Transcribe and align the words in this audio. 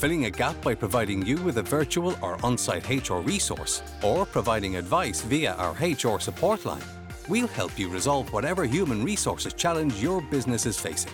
filling 0.00 0.24
a 0.24 0.30
gap 0.30 0.58
by 0.62 0.74
providing 0.74 1.20
you 1.26 1.36
with 1.42 1.58
a 1.58 1.62
virtual 1.62 2.16
or 2.22 2.42
on 2.42 2.56
site 2.56 2.88
HR 2.88 3.18
resource, 3.18 3.82
or 4.02 4.24
providing 4.24 4.76
advice 4.76 5.20
via 5.20 5.52
our 5.56 5.72
HR 5.72 6.18
support 6.18 6.64
line, 6.64 6.82
we'll 7.28 7.46
help 7.48 7.78
you 7.78 7.86
resolve 7.86 8.32
whatever 8.32 8.64
human 8.64 9.04
resources 9.04 9.52
challenge 9.52 10.02
your 10.02 10.22
business 10.22 10.64
is 10.64 10.80
facing. 10.80 11.12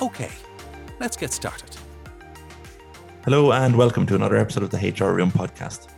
Okay, 0.00 0.30
let's 1.00 1.16
get 1.16 1.32
started. 1.32 1.76
Hello, 3.24 3.50
and 3.50 3.76
welcome 3.76 4.06
to 4.06 4.14
another 4.14 4.36
episode 4.36 4.62
of 4.62 4.70
the 4.70 4.78
HR 4.78 5.12
Room 5.12 5.32
podcast. 5.32 5.88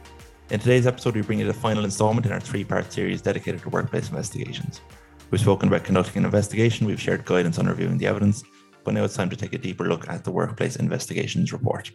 In 0.48 0.60
today's 0.60 0.86
episode, 0.86 1.14
we 1.14 1.20
bring 1.20 1.40
you 1.40 1.46
the 1.46 1.52
final 1.52 1.84
installment 1.84 2.24
in 2.24 2.32
our 2.32 2.40
three 2.40 2.64
part 2.64 2.90
series 2.90 3.20
dedicated 3.20 3.60
to 3.60 3.68
workplace 3.68 4.08
investigations. 4.08 4.80
We've 5.30 5.42
spoken 5.42 5.68
about 5.68 5.84
conducting 5.84 6.20
an 6.20 6.24
investigation, 6.24 6.86
we've 6.86 6.98
shared 6.98 7.26
guidance 7.26 7.58
on 7.58 7.66
reviewing 7.66 7.98
the 7.98 8.06
evidence, 8.06 8.44
but 8.84 8.94
now 8.94 9.04
it's 9.04 9.16
time 9.16 9.30
to 9.30 9.36
take 9.36 9.52
a 9.52 9.58
deeper 9.58 9.88
look 9.88 10.08
at 10.08 10.24
the 10.24 10.30
Workplace 10.30 10.76
Investigations 10.76 11.52
Report. 11.52 11.90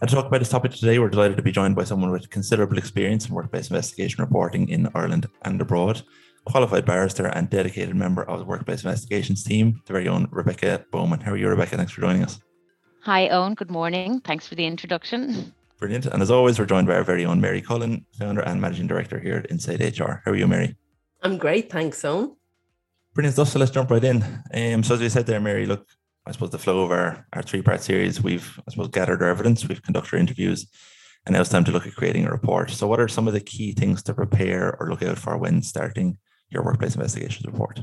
And 0.00 0.08
to 0.08 0.16
talk 0.16 0.26
about 0.26 0.40
this 0.40 0.48
topic 0.48 0.72
today, 0.72 0.98
we're 0.98 1.08
delighted 1.08 1.36
to 1.36 1.42
be 1.42 1.52
joined 1.52 1.76
by 1.76 1.84
someone 1.84 2.10
with 2.10 2.28
considerable 2.28 2.76
experience 2.76 3.28
in 3.28 3.34
workplace 3.34 3.70
investigation 3.70 4.22
reporting 4.22 4.68
in 4.68 4.90
Ireland 4.94 5.28
and 5.42 5.60
abroad, 5.60 6.02
qualified 6.44 6.84
barrister 6.84 7.26
and 7.26 7.48
dedicated 7.48 7.94
member 7.94 8.24
of 8.24 8.40
the 8.40 8.44
Workplace 8.44 8.82
Investigations 8.82 9.44
team, 9.44 9.80
the 9.86 9.92
very 9.92 10.08
own 10.08 10.26
Rebecca 10.32 10.84
Bowman. 10.90 11.20
How 11.20 11.32
are 11.32 11.36
you, 11.36 11.48
Rebecca? 11.48 11.76
Thanks 11.76 11.92
for 11.92 12.00
joining 12.00 12.24
us. 12.24 12.40
Hi, 13.02 13.28
Owen. 13.28 13.54
Good 13.54 13.70
morning. 13.70 14.20
Thanks 14.20 14.48
for 14.48 14.54
the 14.54 14.66
introduction. 14.66 15.54
Brilliant. 15.78 16.06
And 16.06 16.22
as 16.22 16.30
always, 16.30 16.58
we're 16.58 16.66
joined 16.66 16.86
by 16.86 16.94
our 16.94 17.04
very 17.04 17.24
own 17.24 17.40
Mary 17.40 17.60
Cullen, 17.60 18.06
founder 18.18 18.42
and 18.42 18.60
managing 18.60 18.86
director 18.86 19.18
here 19.18 19.36
at 19.36 19.50
Insight 19.50 19.80
HR. 19.80 20.22
How 20.24 20.32
are 20.32 20.36
you, 20.36 20.46
Mary? 20.46 20.76
I'm 21.22 21.38
great. 21.38 21.70
Thanks, 21.70 22.04
Owen. 22.04 22.36
Brilliant 23.14 23.34
stuff. 23.34 23.48
So 23.48 23.58
let's 23.58 23.70
jump 23.70 23.90
right 23.90 24.02
in. 24.02 24.22
Um, 24.54 24.82
so 24.82 24.94
as 24.94 25.00
we 25.00 25.08
said 25.08 25.26
there, 25.26 25.40
Mary, 25.40 25.66
look, 25.66 25.86
I 26.26 26.32
suppose 26.32 26.50
the 26.50 26.58
flow 26.58 26.84
of 26.84 26.90
our, 26.92 27.26
our 27.32 27.42
three 27.42 27.62
part 27.62 27.82
series, 27.82 28.22
we've 28.22 28.60
I 28.66 28.70
suppose 28.70 28.88
gathered 28.88 29.22
our 29.22 29.28
evidence, 29.28 29.66
we've 29.66 29.82
conducted 29.82 30.14
our 30.14 30.20
interviews, 30.20 30.66
and 31.26 31.34
now 31.34 31.40
it's 31.40 31.50
time 31.50 31.64
to 31.64 31.72
look 31.72 31.86
at 31.86 31.94
creating 31.94 32.26
a 32.26 32.30
report. 32.30 32.70
So 32.70 32.86
what 32.86 33.00
are 33.00 33.08
some 33.08 33.26
of 33.26 33.34
the 33.34 33.40
key 33.40 33.72
things 33.72 34.02
to 34.04 34.14
prepare 34.14 34.76
or 34.78 34.90
look 34.90 35.02
out 35.02 35.18
for 35.18 35.36
when 35.36 35.62
starting 35.62 36.18
your 36.50 36.64
workplace 36.64 36.94
investigations 36.94 37.46
report? 37.46 37.80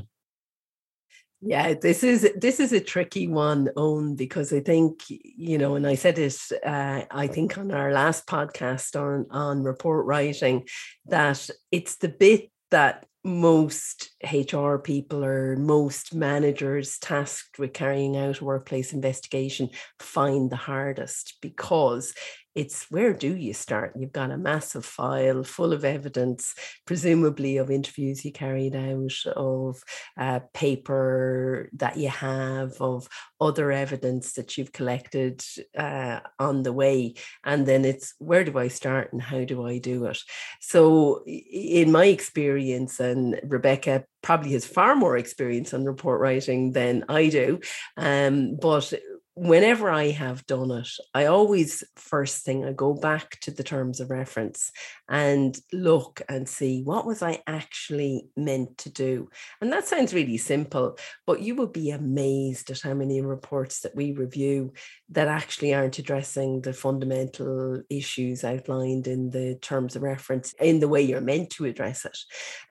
Yeah, 1.42 1.72
this 1.72 2.04
is 2.04 2.30
this 2.36 2.60
is 2.60 2.72
a 2.72 2.80
tricky 2.80 3.26
one, 3.26 3.70
Owen, 3.74 4.14
because 4.14 4.52
I 4.52 4.60
think 4.60 5.00
you 5.08 5.56
know, 5.56 5.74
and 5.74 5.86
I 5.86 5.94
said 5.94 6.18
it, 6.18 6.36
uh, 6.64 7.02
I 7.10 7.26
think 7.28 7.56
on 7.56 7.70
our 7.72 7.92
last 7.92 8.26
podcast 8.26 8.94
on 9.00 9.26
on 9.30 9.62
report 9.62 10.04
writing, 10.04 10.68
that 11.06 11.48
it's 11.72 11.96
the 11.96 12.08
bit 12.08 12.50
that 12.70 13.06
most 13.22 14.10
HR 14.32 14.76
people 14.76 15.24
or 15.24 15.56
most 15.56 16.14
managers 16.14 16.98
tasked 16.98 17.58
with 17.58 17.72
carrying 17.72 18.16
out 18.16 18.40
workplace 18.40 18.92
investigation 18.92 19.68
find 19.98 20.50
the 20.50 20.56
hardest 20.56 21.36
because 21.42 22.14
it's 22.54 22.90
where 22.90 23.12
do 23.12 23.36
you 23.36 23.54
start? 23.54 23.94
You've 23.96 24.12
got 24.12 24.30
a 24.30 24.36
massive 24.38 24.84
file 24.84 25.44
full 25.44 25.72
of 25.72 25.84
evidence, 25.84 26.54
presumably 26.84 27.58
of 27.58 27.70
interviews 27.70 28.24
you 28.24 28.32
carried 28.32 28.74
out, 28.74 29.36
of 29.36 29.82
uh, 30.18 30.40
paper 30.52 31.68
that 31.74 31.96
you 31.96 32.08
have, 32.08 32.72
of 32.80 33.08
other 33.40 33.70
evidence 33.70 34.32
that 34.32 34.58
you've 34.58 34.72
collected 34.72 35.42
uh, 35.76 36.20
on 36.38 36.62
the 36.62 36.72
way. 36.72 37.14
And 37.44 37.66
then 37.66 37.84
it's 37.84 38.14
where 38.18 38.44
do 38.44 38.58
I 38.58 38.68
start 38.68 39.12
and 39.12 39.22
how 39.22 39.44
do 39.44 39.64
I 39.66 39.78
do 39.78 40.06
it? 40.06 40.18
So, 40.60 41.22
in 41.26 41.92
my 41.92 42.06
experience, 42.06 42.98
and 42.98 43.40
Rebecca 43.44 44.04
probably 44.22 44.52
has 44.52 44.66
far 44.66 44.94
more 44.94 45.16
experience 45.16 45.72
on 45.72 45.84
report 45.84 46.20
writing 46.20 46.72
than 46.72 47.04
I 47.08 47.28
do, 47.28 47.60
um, 47.96 48.56
but 48.60 48.92
whenever 49.40 49.90
I 49.90 50.10
have 50.10 50.44
done 50.44 50.70
it, 50.70 50.90
I 51.14 51.24
always 51.24 51.82
first 51.96 52.44
thing 52.44 52.62
I 52.62 52.72
go 52.72 52.92
back 52.92 53.40
to 53.40 53.50
the 53.50 53.62
terms 53.62 53.98
of 53.98 54.10
reference 54.10 54.70
and 55.08 55.58
look 55.72 56.20
and 56.28 56.46
see 56.46 56.82
what 56.82 57.06
was 57.06 57.22
I 57.22 57.42
actually 57.46 58.28
meant 58.36 58.76
to 58.78 58.90
do. 58.90 59.30
And 59.62 59.72
that 59.72 59.88
sounds 59.88 60.12
really 60.12 60.36
simple, 60.36 60.98
but 61.26 61.40
you 61.40 61.54
would 61.54 61.72
be 61.72 61.90
amazed 61.90 62.70
at 62.70 62.82
how 62.82 62.92
many 62.92 63.22
reports 63.22 63.80
that 63.80 63.96
we 63.96 64.12
review 64.12 64.74
that 65.08 65.28
actually 65.28 65.72
aren't 65.72 65.98
addressing 65.98 66.60
the 66.60 66.74
fundamental 66.74 67.82
issues 67.88 68.44
outlined 68.44 69.06
in 69.06 69.30
the 69.30 69.54
terms 69.62 69.96
of 69.96 70.02
reference 70.02 70.52
in 70.60 70.80
the 70.80 70.88
way 70.88 71.00
you're 71.00 71.22
meant 71.22 71.48
to 71.52 71.64
address 71.64 72.04
it. 72.04 72.18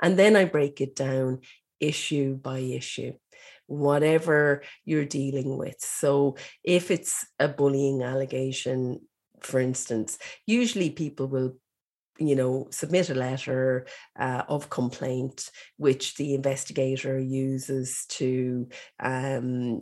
And 0.04 0.20
then 0.20 0.36
I 0.36 0.46
break 0.46 0.82
it 0.82 0.96
down 0.96 1.40
issue 1.80 2.36
by 2.36 2.60
issue 2.60 3.14
whatever 3.70 4.64
you're 4.84 5.06
dealing 5.06 5.58
with. 5.58 5.76
So 5.80 6.36
if 6.64 6.92
it's 6.92 7.26
a 7.40 7.48
bullying 7.48 8.04
allegation, 8.04 9.02
for 9.42 9.60
instance, 9.60 10.18
usually 10.46 10.90
people 10.90 11.28
will 11.28 11.56
you 12.18 12.36
know 12.36 12.68
submit 12.70 13.10
a 13.10 13.14
letter 13.14 13.88
uh, 14.20 14.44
of 14.50 14.70
complaint 14.70 15.50
which 15.78 16.16
the 16.16 16.34
investigator 16.34 17.18
uses 17.18 18.06
to 18.10 18.68
um, 19.00 19.80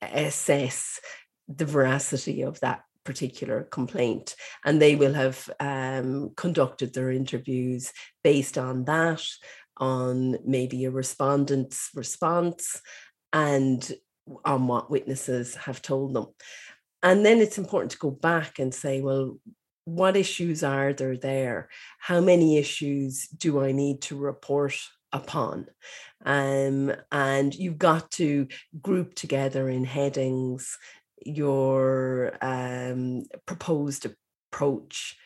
assess 0.00 1.00
the 1.48 1.64
veracity 1.64 2.42
of 2.42 2.60
that 2.60 2.82
particular 3.04 3.64
complaint 3.64 4.36
and 4.64 4.80
they 4.80 4.94
will 4.94 5.14
have 5.14 5.50
um, 5.58 6.30
conducted 6.36 6.94
their 6.94 7.10
interviews 7.10 7.92
based 8.22 8.56
on 8.56 8.84
that 8.84 9.24
on 9.78 10.36
maybe 10.44 10.84
a 10.84 10.90
respondent's 10.90 11.90
response 11.94 12.80
and 13.32 13.92
on 14.44 14.66
what 14.66 14.90
witnesses 14.90 15.54
have 15.56 15.82
told 15.82 16.14
them. 16.14 16.26
And 17.02 17.24
then 17.24 17.38
it's 17.38 17.58
important 17.58 17.92
to 17.92 17.98
go 17.98 18.10
back 18.10 18.58
and 18.58 18.74
say, 18.74 19.00
well, 19.00 19.38
what 19.84 20.16
issues 20.16 20.62
are 20.62 20.92
there 20.92 21.16
there? 21.16 21.68
How 21.98 22.20
many 22.20 22.58
issues 22.58 23.26
do 23.28 23.62
I 23.62 23.72
need 23.72 24.02
to 24.02 24.16
report 24.16 24.76
upon? 25.12 25.66
Um, 26.24 26.92
and 27.10 27.54
you've 27.54 27.78
got 27.78 28.10
to 28.12 28.46
group 28.80 29.14
together 29.14 29.68
in 29.68 29.84
headings 29.84 30.76
your 31.24 32.36
um, 32.40 33.24
proposed 33.46 34.06
approach 34.52 35.16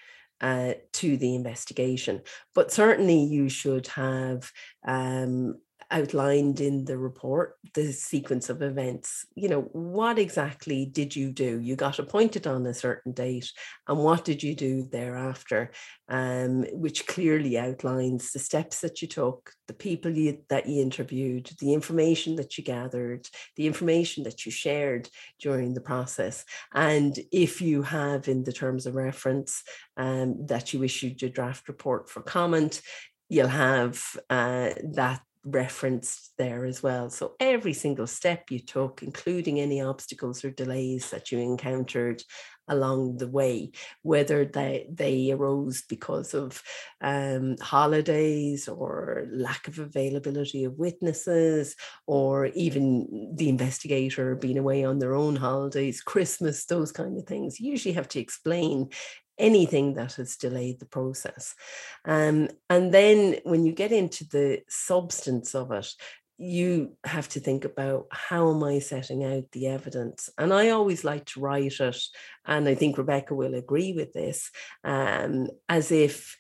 uh, 0.41 0.75
to 0.93 1.17
the 1.17 1.35
investigation. 1.35 2.21
But 2.55 2.73
certainly, 2.73 3.23
you 3.25 3.49
should 3.49 3.87
have 3.89 4.51
um, 4.87 5.61
outlined 5.91 6.61
in 6.61 6.85
the 6.85 6.99
report 6.99 7.57
the 7.75 7.93
sequence 7.93 8.49
of 8.49 8.63
events 8.63 9.27
you 9.35 9.49
know 9.49 9.63
what 9.73 10.19
exactly 10.19 10.87
did 10.87 11.15
you 11.15 11.31
do? 11.31 11.61
You 11.61 11.77
got 11.77 11.99
appointed 11.99 12.47
on 12.47 12.67
a 12.67 12.75
certain 12.75 13.13
date 13.13 13.51
and 13.89 13.99
what 13.99 14.25
did 14.25 14.43
you 14.43 14.55
do 14.55 14.83
thereafter? 14.83 15.71
Um, 16.09 16.65
which 16.73 17.07
clearly 17.07 17.59
outlines 17.59 18.33
the 18.33 18.39
steps 18.39 18.81
that 18.81 19.01
you 19.01 19.09
took 19.09 19.53
the 19.67 19.75
people 19.75 20.11
you, 20.11 20.39
that 20.51 20.69
you 20.69 20.83
interviewed 20.83 21.51
the 21.59 21.73
information 21.73 22.37
that 22.37 22.59
you 22.59 22.65
gathered 22.65 23.27
the 23.57 23.67
information 23.67 24.25
that 24.25 24.45
you 24.45 24.53
shared 24.53 25.09
during 25.41 25.75
the 25.75 25.81
process. 25.81 26.45
And 26.75 27.19
if 27.33 27.63
you 27.63 27.83
have 27.83 28.29
in 28.29 28.45
the 28.45 28.53
terms 28.53 28.87
of 28.87 28.95
reference 28.95 29.63
um, 29.97 30.47
that 30.47 30.73
you 30.73 30.83
issued 30.83 31.23
your 31.23 31.31
draft 31.31 31.69
report 31.69 32.11
for 32.11 32.23
comment 32.23 32.83
you'll 33.29 33.49
have 33.49 34.03
uh, 34.29 34.71
that 34.93 35.21
referenced 35.45 36.33
there 36.39 36.65
as 36.65 36.83
well. 36.83 37.11
So 37.11 37.35
every 37.39 37.75
single 37.75 38.07
step 38.07 38.51
you 38.51 38.61
took, 38.61 39.03
including 39.03 39.61
any 39.61 39.81
obstacles 39.81 40.45
or 40.45 40.51
delays 40.51 41.11
that 41.11 41.31
you 41.31 41.39
encountered 41.39 42.23
along 42.67 43.19
the 43.19 43.29
way, 43.29 43.71
whether 44.03 44.47
they, 44.47 44.87
they 44.91 45.31
arose 45.31 45.83
because 45.87 46.33
of 46.33 46.63
um, 47.03 47.57
holidays 47.61 48.69
or 48.69 49.27
lack 49.31 49.69
of 49.69 49.79
availability 49.79 50.65
of 50.65 50.79
witnesses, 50.79 51.77
or 52.07 52.47
even 52.47 53.35
the 53.37 53.51
investigator 53.51 54.35
being 54.35 54.57
away 54.57 54.83
on 54.83 54.99
their 54.99 55.15
own 55.15 55.37
holidays, 55.37 56.01
Christmas, 56.01 56.65
those 56.65 56.91
kind 56.91 57.19
of 57.19 57.27
things. 57.27 57.61
You 57.61 57.71
usually 57.71 57.95
have 57.95 58.09
to 58.09 58.21
explain 58.21 58.89
anything 59.39 59.95
that 59.95 60.15
has 60.15 60.37
delayed 60.37 60.81
the 60.81 60.87
process. 60.87 61.55
Um, 62.05 62.49
and 62.71 62.93
then 62.93 63.37
when 63.45 63.65
you 63.67 63.73
get 63.73 63.93
into 63.93 64.25
the 64.29 64.61
substance 64.69 65.55
of 65.55 65.73
it, 65.73 65.89
you 66.37 66.97
have 67.05 67.29
to 67.29 67.41
think 67.41 67.65
about 67.65 68.07
how 68.11 68.51
am 68.51 68.65
I 68.65 68.81
setting 68.81 69.23
out 69.25 69.45
the 69.53 69.69
evidence? 69.69 70.29
And 70.37 70.53
I 70.53 70.71
always 70.71 71.05
like 71.05 71.27
to 71.27 71.41
write 71.41 71.79
it, 71.79 72.01
and 72.45 72.69
I 72.69 72.75
think 72.75 72.99
Rebecca 72.99 73.35
will 73.35 73.55
agree 73.55 73.93
with 73.93 74.13
this, 74.13 74.51
um, 74.83 75.47
as 75.69 75.93
if 75.93 76.37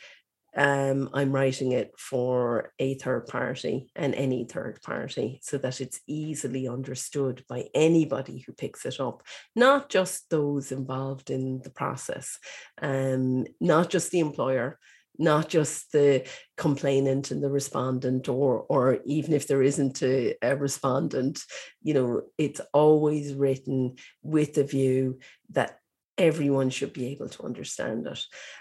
um, 0.56 1.10
I'm 1.12 1.32
writing 1.32 1.72
it 1.72 1.92
for 1.98 2.72
a 2.78 2.94
third 2.94 3.26
party 3.26 3.90
and 3.96 4.14
any 4.14 4.44
third 4.44 4.80
party 4.82 5.40
so 5.42 5.58
that 5.58 5.80
it's 5.80 6.00
easily 6.06 6.68
understood 6.68 7.44
by 7.48 7.68
anybody 7.74 8.44
who 8.46 8.52
picks 8.52 8.86
it 8.86 9.00
up, 9.00 9.22
not 9.56 9.88
just 9.88 10.30
those 10.30 10.70
involved 10.70 11.30
in 11.30 11.60
the 11.62 11.70
process, 11.70 12.38
um, 12.80 13.46
not 13.60 13.90
just 13.90 14.10
the 14.10 14.20
employer, 14.20 14.78
not 15.18 15.48
just 15.48 15.92
the 15.92 16.26
complainant 16.56 17.30
and 17.30 17.42
the 17.42 17.50
respondent 17.50 18.28
or 18.28 18.64
or 18.68 18.98
even 19.04 19.32
if 19.32 19.46
there 19.46 19.62
isn't 19.62 20.02
a, 20.02 20.34
a, 20.42 20.56
respondent 20.56 21.40
you 21.82 21.94
know 21.94 22.22
it's 22.36 22.60
always 22.72 23.32
written 23.32 23.94
with 24.22 24.54
the 24.54 24.64
view 24.64 25.18
that 25.50 25.78
everyone 26.16 26.70
should 26.70 26.92
be 26.92 27.06
able 27.08 27.28
to 27.28 27.42
understand 27.44 28.06
it 28.06 28.20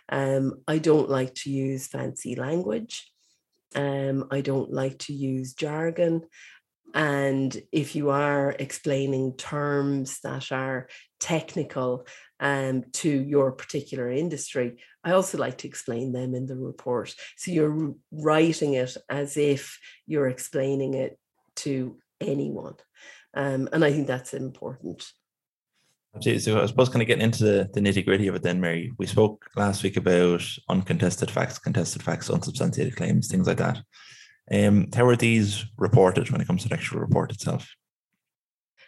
um, 0.09 0.53
i 0.67 0.77
don't 0.77 1.09
like 1.09 1.33
to 1.33 1.50
use 1.50 1.88
fancy 1.88 2.35
language 2.35 3.11
um, 3.75 4.25
i 4.31 4.41
don't 4.41 4.71
like 4.71 4.97
to 4.97 5.13
use 5.13 5.53
jargon 5.53 6.23
and 6.94 7.59
if 7.71 7.95
you 7.95 8.11
are 8.11 8.55
explaining 8.59 9.35
terms 9.35 10.19
that 10.23 10.51
are 10.51 10.88
technical 11.19 12.05
um, 12.39 12.83
to 12.94 13.09
your 13.09 13.51
particular 13.51 14.11
industry, 14.11 14.77
I 15.03 15.11
also 15.11 15.39
like 15.39 15.59
to 15.59 15.67
explain 15.67 16.11
them 16.11 16.35
in 16.35 16.45
the 16.45 16.56
report. 16.56 17.15
So 17.35 17.51
you're 17.51 17.95
writing 18.11 18.75
it 18.75 18.95
as 19.09 19.38
if 19.38 19.79
you're 20.06 20.27
explaining 20.27 20.94
it 20.94 21.17
to 21.57 21.97
anyone. 22.21 22.75
Um, 23.33 23.69
and 23.73 23.83
I 23.83 23.91
think 23.91 24.06
that's 24.06 24.35
important. 24.35 25.03
Absolutely. 26.15 26.39
So 26.42 26.62
I 26.62 26.65
suppose 26.68 26.89
kind 26.89 27.01
of 27.01 27.07
getting 27.07 27.24
into 27.24 27.44
the, 27.44 27.69
the 27.74 27.80
nitty 27.80 28.06
gritty 28.06 28.27
of 28.27 28.36
it 28.36 28.44
then, 28.44 28.62
Mary, 28.62 28.92
we 29.00 29.07
spoke 29.07 29.50
last 29.56 29.81
week 29.83 29.98
about 29.98 30.44
uncontested 30.69 31.31
facts, 31.31 31.57
contested 31.57 32.04
facts, 32.04 32.30
unsubstantiated 32.30 32.95
claims, 32.95 33.27
things 33.27 33.48
like 33.48 33.57
that. 33.57 33.81
Um, 34.51 34.89
how 34.94 35.07
are 35.07 35.15
these 35.15 35.65
reported 35.77 36.30
when 36.30 36.42
it 36.42 36.48
comes 36.48 36.63
to 36.63 36.69
the 36.69 36.75
actual 36.75 37.00
report 37.00 37.31
itself? 37.31 37.74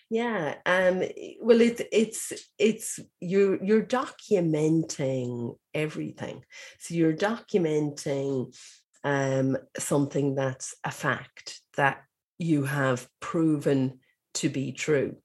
Yeah, 0.09 0.55
um, 0.67 1.03
well, 1.41 1.61
it's 1.61 1.81
it's 1.91 2.33
it's 2.59 2.99
you're 3.19 3.63
you're 3.63 3.83
documenting 3.83 5.57
everything. 5.73 6.43
So 6.77 6.93
you're 6.93 7.15
documenting 7.15 8.55
um, 9.03 9.57
something 9.79 10.35
that's 10.35 10.75
a 10.83 10.91
fact 10.91 11.59
that 11.75 12.03
you 12.37 12.65
have 12.65 13.07
proven 13.19 13.99
to 14.35 14.49
be 14.49 14.73
true, 14.73 15.15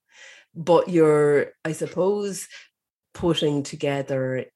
but 0.54 0.88
you're, 0.88 1.52
I 1.64 1.72
suppose, 1.72 2.48
putting 3.14 3.62
together 3.62 4.46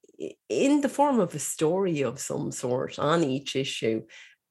in 0.49 0.81
the 0.81 0.89
form 0.89 1.21
of 1.21 1.35
a 1.35 1.39
story 1.41 2.03
of 2.03 2.21
some 2.21 2.53
sort 2.53 2.99
on 2.99 3.25
each 3.25 3.57
issue 3.57 4.03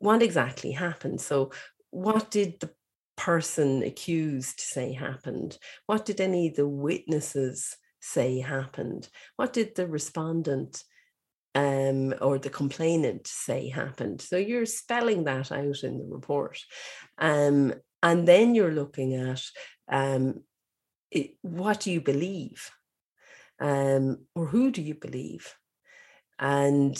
what 0.04 0.22
exactly 0.22 0.72
happened. 0.72 1.22
So, 1.22 1.52
what 1.90 2.30
did 2.30 2.60
the 2.60 2.72
person 3.16 3.84
accused 3.84 4.60
say 4.60 4.92
happened? 4.92 5.58
What 5.86 6.06
did 6.06 6.20
any 6.20 6.50
of 6.50 6.56
the 6.56 6.68
witnesses 6.68 7.78
say 8.02 8.42
happened? 8.42 9.08
What 9.38 9.54
did 9.54 9.76
the 9.76 9.88
respondent 9.88 10.84
um, 11.56 12.14
or 12.20 12.38
the 12.38 12.50
complainant 12.50 13.28
say 13.28 13.70
happened? 13.70 14.20
So, 14.20 14.36
you're 14.36 14.66
spelling 14.66 15.24
that 15.24 15.54
out 15.54 15.84
in 15.84 16.00
the 16.00 16.06
report. 16.06 16.60
Um, 17.18 17.74
and 18.02 18.28
then 18.28 18.56
you're 18.56 18.74
looking 18.74 19.16
at 19.16 19.42
um, 19.90 20.44
it, 21.14 21.36
what 21.42 21.80
do 21.82 21.92
you 21.92 22.02
believe? 22.02 22.72
Um, 23.60 24.26
or 24.36 24.46
who 24.46 24.72
do 24.72 24.82
you 24.82 24.96
believe? 24.96 25.54
And 26.40 26.96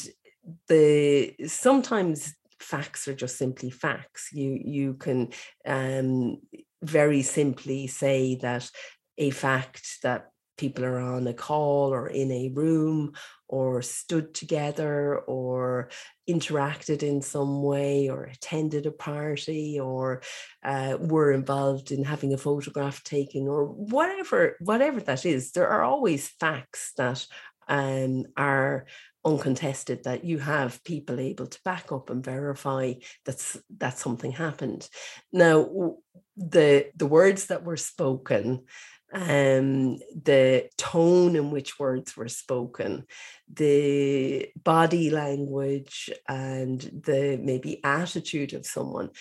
the 0.68 1.34
sometimes 1.48 2.36
facts 2.60 3.08
are 3.08 3.16
just 3.16 3.38
simply 3.38 3.70
facts. 3.70 4.30
You 4.32 4.60
you 4.64 4.94
can 4.96 5.30
um, 5.66 6.38
very 6.82 7.22
simply 7.22 7.88
say 7.88 8.36
that 8.42 8.70
a 9.18 9.32
fact 9.32 10.00
that 10.04 10.30
people 10.58 10.86
are 10.86 11.00
on 11.00 11.28
a 11.28 11.34
call 11.34 11.94
or 11.94 12.08
in 12.08 12.32
a 12.32 12.50
room 12.50 13.14
or 13.54 13.84
stood 13.84 14.34
together 14.34 15.20
or 15.20 15.90
interacted 16.28 17.04
in 17.04 17.22
some 17.22 17.62
way 17.62 18.10
or 18.10 18.24
attended 18.24 18.88
a 18.88 18.92
party 18.92 19.80
or 19.80 20.24
uh, 20.64 20.98
were 21.00 21.32
involved 21.32 21.92
in 21.92 22.04
having 22.04 22.34
a 22.34 22.38
photograph 22.38 23.04
taken 23.04 23.48
or 23.48 23.66
whatever 23.66 24.56
whatever 24.60 25.00
that 25.00 25.24
is 25.24 25.52
there 25.52 25.68
are 25.68 25.84
always 25.84 26.30
facts 26.40 26.94
that 26.98 27.24
um, 27.68 28.26
are 28.36 28.88
uncontested 29.26 30.04
that 30.04 30.26
you 30.26 30.40
have 30.40 30.84
people 30.84 31.20
able 31.20 31.48
to 31.48 31.60
back 31.64 31.92
up 31.92 32.10
and 32.10 32.26
verify 32.26 32.94
that's 33.24 33.58
that 33.78 33.98
something 33.98 34.32
happened. 34.32 34.90
Now 35.32 35.96
the 36.36 36.88
the 36.96 37.06
words 37.06 37.48
that 37.48 37.64
were 37.64 37.78
spoken 37.78 38.66
um, 39.14 39.98
the 40.24 40.70
tone 40.78 41.36
in 41.36 41.52
which 41.52 41.80
words 41.80 42.18
were 42.18 42.28
spoken, 42.28 43.06
the 43.52 44.50
body 44.62 45.10
language, 45.12 46.10
and 46.28 46.82
the 46.82 47.40
maybe 47.42 47.84
attitude 47.84 48.54
of 48.54 48.66
someone. 48.66 49.12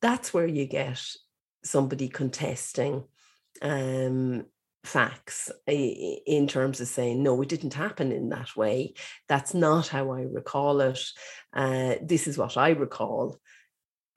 That's 0.00 0.32
where 0.32 0.46
you 0.46 0.66
get 0.66 1.02
somebody 1.64 2.08
contesting 2.08 3.04
um, 3.60 4.46
facts 4.84 5.50
in 5.66 6.48
terms 6.48 6.80
of 6.80 6.88
saying 6.88 7.22
no 7.22 7.42
it 7.42 7.50
didn't 7.50 7.74
happen 7.74 8.12
in 8.12 8.30
that 8.30 8.56
way 8.56 8.94
that's 9.28 9.52
not 9.52 9.88
how 9.88 10.10
i 10.10 10.22
recall 10.22 10.80
it 10.80 10.98
uh, 11.52 11.96
this 12.00 12.26
is 12.26 12.38
what 12.38 12.56
i 12.56 12.70
recall 12.70 13.38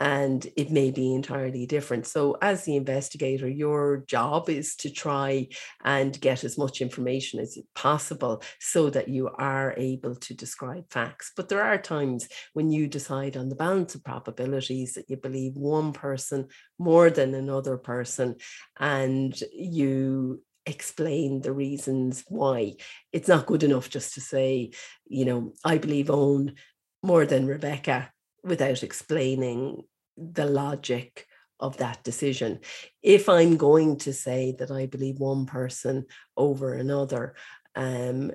and 0.03 0.45
it 0.57 0.69
may 0.69 0.91
be 0.91 1.15
entirely 1.15 1.65
different. 1.65 2.05
So, 2.05 2.35
as 2.41 2.65
the 2.65 2.75
investigator, 2.75 3.47
your 3.47 4.03
job 4.05 4.49
is 4.49 4.75
to 4.77 4.89
try 4.89 5.47
and 5.81 6.19
get 6.19 6.43
as 6.43 6.57
much 6.57 6.81
information 6.81 7.39
as 7.39 7.57
possible 7.73 8.43
so 8.59 8.89
that 8.89 9.07
you 9.07 9.29
are 9.29 9.73
able 9.77 10.15
to 10.15 10.33
describe 10.33 10.91
facts. 10.91 11.31
But 11.37 11.47
there 11.47 11.63
are 11.63 11.77
times 11.77 12.27
when 12.51 12.69
you 12.69 12.87
decide 12.87 13.37
on 13.37 13.47
the 13.47 13.55
balance 13.55 13.95
of 13.95 14.03
probabilities 14.03 14.95
that 14.95 15.09
you 15.09 15.15
believe 15.15 15.55
one 15.55 15.93
person 15.93 16.49
more 16.77 17.09
than 17.09 17.33
another 17.33 17.77
person, 17.77 18.35
and 18.77 19.33
you 19.53 20.43
explain 20.65 21.39
the 21.39 21.53
reasons 21.53 22.25
why. 22.27 22.73
It's 23.13 23.29
not 23.29 23.45
good 23.45 23.63
enough 23.63 23.89
just 23.89 24.15
to 24.15 24.21
say, 24.21 24.71
you 25.07 25.23
know, 25.23 25.53
I 25.63 25.77
believe 25.77 26.09
Owen 26.09 26.55
more 27.01 27.25
than 27.25 27.47
Rebecca 27.47 28.11
without 28.43 28.83
explaining 28.83 29.83
the 30.17 30.45
logic 30.45 31.27
of 31.59 31.77
that 31.77 32.03
decision. 32.03 32.59
If 33.01 33.29
I'm 33.29 33.57
going 33.57 33.97
to 33.99 34.13
say 34.13 34.55
that 34.59 34.71
I 34.71 34.85
believe 34.85 35.19
one 35.19 35.45
person 35.45 36.05
over 36.35 36.73
another, 36.73 37.35
um, 37.75 38.31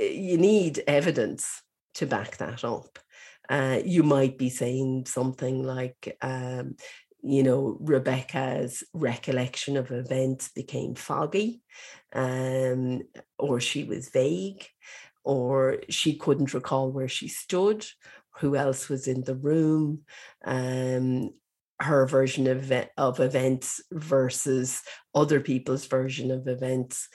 you 0.00 0.38
need 0.38 0.82
evidence 0.86 1.62
to 1.94 2.06
back 2.06 2.38
that 2.38 2.64
up. 2.64 2.98
Uh, 3.48 3.80
you 3.84 4.02
might 4.02 4.38
be 4.38 4.50
saying 4.50 5.06
something 5.06 5.62
like, 5.62 6.16
um, 6.20 6.76
you 7.22 7.42
know, 7.42 7.76
Rebecca's 7.80 8.84
recollection 8.92 9.76
of 9.76 9.90
events 9.90 10.50
became 10.50 10.94
foggy, 10.94 11.62
um, 12.12 13.02
or 13.38 13.60
she 13.60 13.84
was 13.84 14.10
vague, 14.10 14.66
or 15.24 15.78
she 15.88 16.14
couldn't 16.14 16.54
recall 16.54 16.90
where 16.90 17.08
she 17.08 17.28
stood, 17.28 17.84
who 18.38 18.56
else 18.56 18.88
was 18.88 19.08
in 19.08 19.22
the 19.24 19.34
room, 19.34 20.02
um, 20.44 21.30
her 21.80 22.06
version 22.06 22.46
of, 22.46 22.72
of 22.96 23.20
events 23.20 23.80
versus 23.92 24.82
other 25.14 25.40
people's 25.40 25.86
version 25.86 26.30
of 26.30 26.48
events 26.48 27.08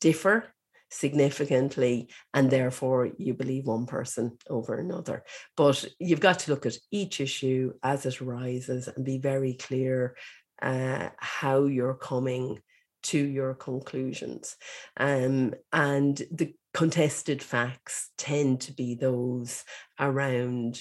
differ 0.00 0.44
significantly 0.90 2.08
and 2.34 2.50
therefore 2.50 3.10
you 3.16 3.32
believe 3.32 3.66
one 3.66 3.86
person 3.86 4.36
over 4.48 4.78
another. 4.78 5.24
But 5.56 5.84
you've 5.98 6.20
got 6.20 6.40
to 6.40 6.50
look 6.50 6.66
at 6.66 6.76
each 6.90 7.20
issue 7.20 7.72
as 7.82 8.04
it 8.06 8.20
arises 8.20 8.88
and 8.88 9.04
be 9.04 9.18
very 9.18 9.54
clear 9.54 10.16
uh, 10.60 11.10
how 11.18 11.64
you're 11.64 11.94
coming 11.94 12.58
to 13.02 13.18
your 13.18 13.54
conclusions 13.54 14.56
um, 14.96 15.54
and 15.72 16.22
the 16.30 16.54
contested 16.72 17.42
facts 17.42 18.10
tend 18.16 18.60
to 18.60 18.72
be 18.72 18.94
those 18.94 19.64
around 19.98 20.80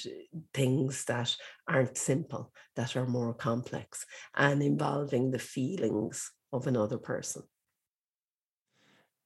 things 0.53 1.05
that 1.05 1.35
aren't 1.67 1.97
simple 1.97 2.51
that 2.75 2.95
are 2.95 3.07
more 3.07 3.33
complex 3.33 4.05
and 4.35 4.61
involving 4.61 5.31
the 5.31 5.39
feelings 5.39 6.31
of 6.53 6.67
another 6.67 6.97
person 6.97 7.43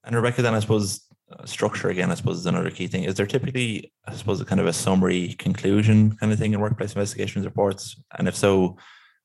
and 0.04 0.14
Rebecca, 0.14 0.42
then 0.42 0.54
I 0.54 0.60
suppose 0.60 1.06
uh, 1.32 1.46
structure 1.46 1.88
again, 1.88 2.10
I 2.10 2.14
suppose 2.14 2.38
is 2.38 2.46
another 2.46 2.70
key 2.70 2.86
thing. 2.86 3.04
Is 3.04 3.14
there 3.14 3.26
typically, 3.26 3.90
I 4.06 4.12
suppose, 4.12 4.40
a 4.40 4.44
kind 4.44 4.60
of 4.60 4.66
a 4.66 4.72
summary 4.72 5.34
conclusion 5.38 6.16
kind 6.18 6.30
of 6.30 6.38
thing 6.38 6.52
in 6.52 6.60
workplace 6.60 6.92
investigations 6.92 7.46
reports? 7.46 7.98
And 8.18 8.28
if 8.28 8.36
so, 8.36 8.76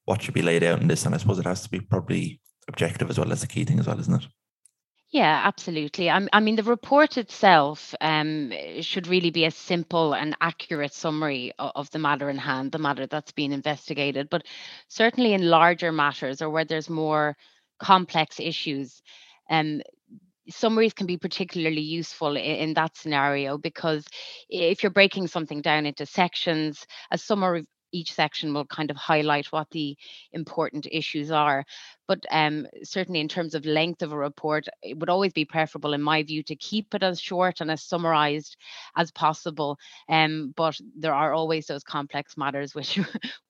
what 0.05 0.21
should 0.21 0.33
be 0.33 0.41
laid 0.41 0.63
out 0.63 0.81
in 0.81 0.87
this. 0.87 1.05
And 1.05 1.13
I 1.13 1.19
suppose 1.19 1.37
it 1.37 1.45
has 1.45 1.61
to 1.63 1.69
be 1.69 1.79
probably 1.79 2.41
objective 2.69 3.09
as 3.09 3.19
well. 3.19 3.27
That's 3.27 3.41
the 3.41 3.47
key 3.47 3.65
thing 3.65 3.79
as 3.79 3.87
well, 3.87 3.99
isn't 3.99 4.23
it? 4.23 4.27
Yeah, 5.11 5.41
absolutely. 5.43 6.09
I, 6.09 6.27
I 6.31 6.39
mean, 6.39 6.55
the 6.55 6.63
report 6.63 7.17
itself 7.17 7.95
um, 7.99 8.53
should 8.81 9.07
really 9.07 9.31
be 9.31 9.45
a 9.45 9.51
simple 9.51 10.13
and 10.13 10.37
accurate 10.39 10.93
summary 10.93 11.51
of, 11.57 11.71
of, 11.75 11.91
the 11.91 11.97
matter 11.97 12.29
in 12.29 12.37
hand, 12.37 12.71
the 12.71 12.77
matter 12.77 13.07
that's 13.07 13.31
being 13.31 13.51
investigated. 13.51 14.29
But 14.29 14.45
certainly 14.87 15.33
in 15.33 15.49
larger 15.49 15.91
matters 15.91 16.43
or 16.43 16.51
where 16.51 16.65
there's 16.65 16.91
more 16.91 17.35
complex 17.79 18.39
issues, 18.39 19.01
um, 19.49 19.81
summaries 20.47 20.93
can 20.93 21.07
be 21.07 21.17
particularly 21.17 21.81
useful 21.81 22.35
in, 22.35 22.43
in, 22.43 22.73
that 22.75 22.95
scenario 22.95 23.57
because 23.57 24.05
if 24.47 24.83
you're 24.83 24.91
breaking 24.91 25.27
something 25.27 25.61
down 25.61 25.87
into 25.87 26.05
sections, 26.05 26.85
a 27.09 27.17
summary 27.17 27.61
of 27.61 27.67
each 27.91 28.13
section 28.13 28.53
will 28.53 28.65
kind 28.65 28.91
of 28.91 28.97
highlight 28.97 29.47
what 29.47 29.69
the 29.71 29.97
important 30.33 30.87
issues 30.91 31.31
are. 31.31 31.65
But 32.09 32.25
um, 32.31 32.65
certainly, 32.81 33.19
in 33.19 33.27
terms 33.29 33.53
of 33.53 33.67
length 33.67 34.01
of 34.01 34.11
a 34.11 34.17
report, 34.17 34.67
it 34.81 34.97
would 34.97 35.11
always 35.11 35.31
be 35.31 35.45
preferable, 35.45 35.93
in 35.93 36.01
my 36.01 36.23
view, 36.23 36.41
to 36.45 36.55
keep 36.55 36.95
it 36.95 37.03
as 37.03 37.21
short 37.21 37.61
and 37.61 37.69
as 37.69 37.83
summarized 37.83 38.57
as 38.97 39.11
possible. 39.11 39.77
Um, 40.09 40.51
but 40.57 40.75
there 40.97 41.13
are 41.13 41.33
always 41.33 41.67
those 41.67 41.83
complex 41.83 42.35
matters 42.35 42.73
which 42.75 42.99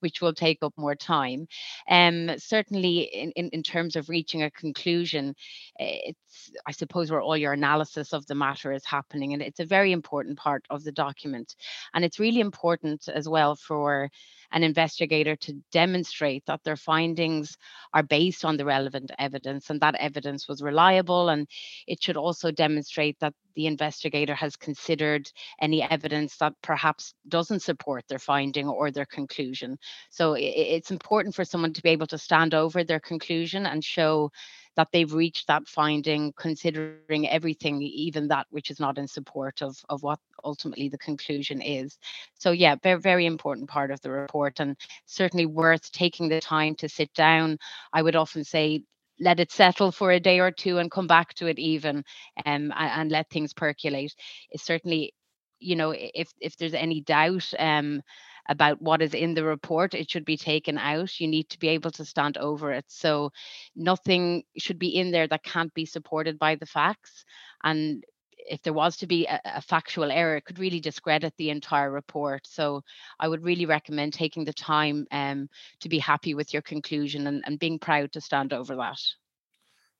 which 0.01 0.21
will 0.21 0.33
take 0.33 0.57
up 0.61 0.73
more 0.77 0.95
time. 0.95 1.47
Um, 1.89 2.31
certainly, 2.37 3.03
in, 3.03 3.31
in, 3.31 3.49
in 3.53 3.63
terms 3.63 3.95
of 3.95 4.09
reaching 4.09 4.43
a 4.43 4.51
conclusion, 4.51 5.35
it's 5.77 6.51
I 6.67 6.73
suppose 6.73 7.09
where 7.09 7.21
all 7.21 7.37
your 7.37 7.53
analysis 7.53 8.11
of 8.11 8.25
the 8.25 8.35
matter 8.35 8.73
is 8.73 8.85
happening, 8.85 9.31
and 9.31 9.41
it's 9.41 9.61
a 9.61 9.65
very 9.65 9.93
important 9.93 10.37
part 10.37 10.65
of 10.69 10.83
the 10.83 10.91
document. 10.91 11.55
And 11.93 12.03
it's 12.03 12.19
really 12.19 12.41
important 12.41 13.07
as 13.07 13.29
well 13.29 13.55
for 13.55 14.09
an 14.51 14.63
investigator 14.63 15.35
to 15.35 15.53
demonstrate 15.71 16.45
that 16.45 16.63
their 16.63 16.75
findings 16.75 17.57
are 17.93 18.03
based 18.03 18.45
on 18.45 18.57
the 18.57 18.65
relevant 18.65 19.11
evidence 19.19 19.69
and 19.69 19.81
that 19.81 19.95
evidence 19.95 20.47
was 20.47 20.61
reliable. 20.61 21.29
And 21.29 21.47
it 21.87 22.01
should 22.01 22.17
also 22.17 22.51
demonstrate 22.51 23.19
that 23.19 23.33
the 23.55 23.67
investigator 23.67 24.35
has 24.35 24.55
considered 24.55 25.29
any 25.61 25.83
evidence 25.83 26.37
that 26.37 26.53
perhaps 26.61 27.13
doesn't 27.27 27.61
support 27.61 28.05
their 28.07 28.19
finding 28.19 28.67
or 28.67 28.91
their 28.91 29.05
conclusion. 29.05 29.77
So 30.09 30.35
it's 30.37 30.91
important 30.91 31.35
for 31.35 31.45
someone 31.45 31.73
to 31.73 31.83
be 31.83 31.89
able 31.89 32.07
to 32.07 32.17
stand 32.17 32.53
over 32.53 32.83
their 32.83 32.99
conclusion 32.99 33.65
and 33.65 33.83
show 33.83 34.31
that 34.75 34.87
they've 34.91 35.13
reached 35.13 35.47
that 35.47 35.67
finding 35.67 36.33
considering 36.37 37.27
everything 37.27 37.81
even 37.81 38.27
that 38.27 38.47
which 38.49 38.69
is 38.71 38.79
not 38.79 38.97
in 38.97 39.07
support 39.07 39.61
of, 39.61 39.77
of 39.89 40.03
what 40.03 40.19
ultimately 40.43 40.89
the 40.89 40.97
conclusion 40.97 41.61
is. 41.61 41.97
So 42.35 42.51
yeah 42.51 42.75
very 42.81 42.99
very 42.99 43.25
important 43.25 43.69
part 43.69 43.91
of 43.91 44.01
the 44.01 44.11
report 44.11 44.59
and 44.59 44.75
certainly 45.05 45.45
worth 45.45 45.91
taking 45.91 46.29
the 46.29 46.39
time 46.39 46.75
to 46.75 46.89
sit 46.89 47.13
down. 47.13 47.57
I 47.93 48.01
would 48.01 48.15
often 48.15 48.43
say 48.43 48.83
let 49.19 49.39
it 49.39 49.51
settle 49.51 49.91
for 49.91 50.11
a 50.11 50.19
day 50.19 50.39
or 50.39 50.51
two 50.51 50.77
and 50.77 50.89
come 50.91 51.07
back 51.07 51.33
to 51.35 51.47
it 51.47 51.59
even 51.59 51.97
um, 51.97 52.03
and, 52.45 52.73
and 52.75 53.11
let 53.11 53.29
things 53.29 53.53
percolate. 53.53 54.13
It's 54.51 54.63
certainly 54.63 55.13
you 55.59 55.75
know 55.75 55.91
if 55.95 56.31
if 56.39 56.55
there's 56.57 56.73
any 56.73 57.01
doubt 57.01 57.51
um 57.59 58.01
about 58.49 58.81
what 58.81 59.01
is 59.01 59.13
in 59.13 59.35
the 59.35 59.43
report, 59.43 59.93
it 59.93 60.09
should 60.09 60.25
be 60.25 60.35
taken 60.35 60.77
out. 60.77 61.19
You 61.19 61.27
need 61.27 61.49
to 61.49 61.59
be 61.59 61.69
able 61.69 61.91
to 61.91 62.03
stand 62.03 62.35
over 62.37 62.73
it. 62.73 62.85
So 62.87 63.31
nothing 63.75 64.43
should 64.57 64.79
be 64.79 64.89
in 64.89 65.11
there 65.11 65.27
that 65.27 65.43
can't 65.43 65.73
be 65.73 65.85
supported 65.85 66.39
by 66.39 66.55
the 66.55 66.65
facts. 66.65 67.23
And 67.63 68.03
if 68.37 68.63
there 68.63 68.73
was 68.73 68.97
to 68.97 69.07
be 69.07 69.27
a, 69.27 69.39
a, 69.45 69.61
factual 69.61 70.11
error, 70.11 70.37
it 70.37 70.45
could 70.45 70.57
really 70.57 70.79
discredit 70.79 71.33
the 71.37 71.51
entire 71.51 71.91
report. 71.91 72.47
So 72.47 72.83
I 73.19 73.27
would 73.27 73.43
really 73.43 73.67
recommend 73.67 74.13
taking 74.13 74.45
the 74.45 74.53
time 74.53 75.05
um, 75.11 75.49
to 75.81 75.89
be 75.89 75.99
happy 75.99 76.33
with 76.33 76.51
your 76.51 76.63
conclusion 76.63 77.27
and, 77.27 77.43
and 77.45 77.59
being 77.59 77.77
proud 77.77 78.11
to 78.13 78.21
stand 78.21 78.51
over 78.51 78.75
that. 78.77 78.99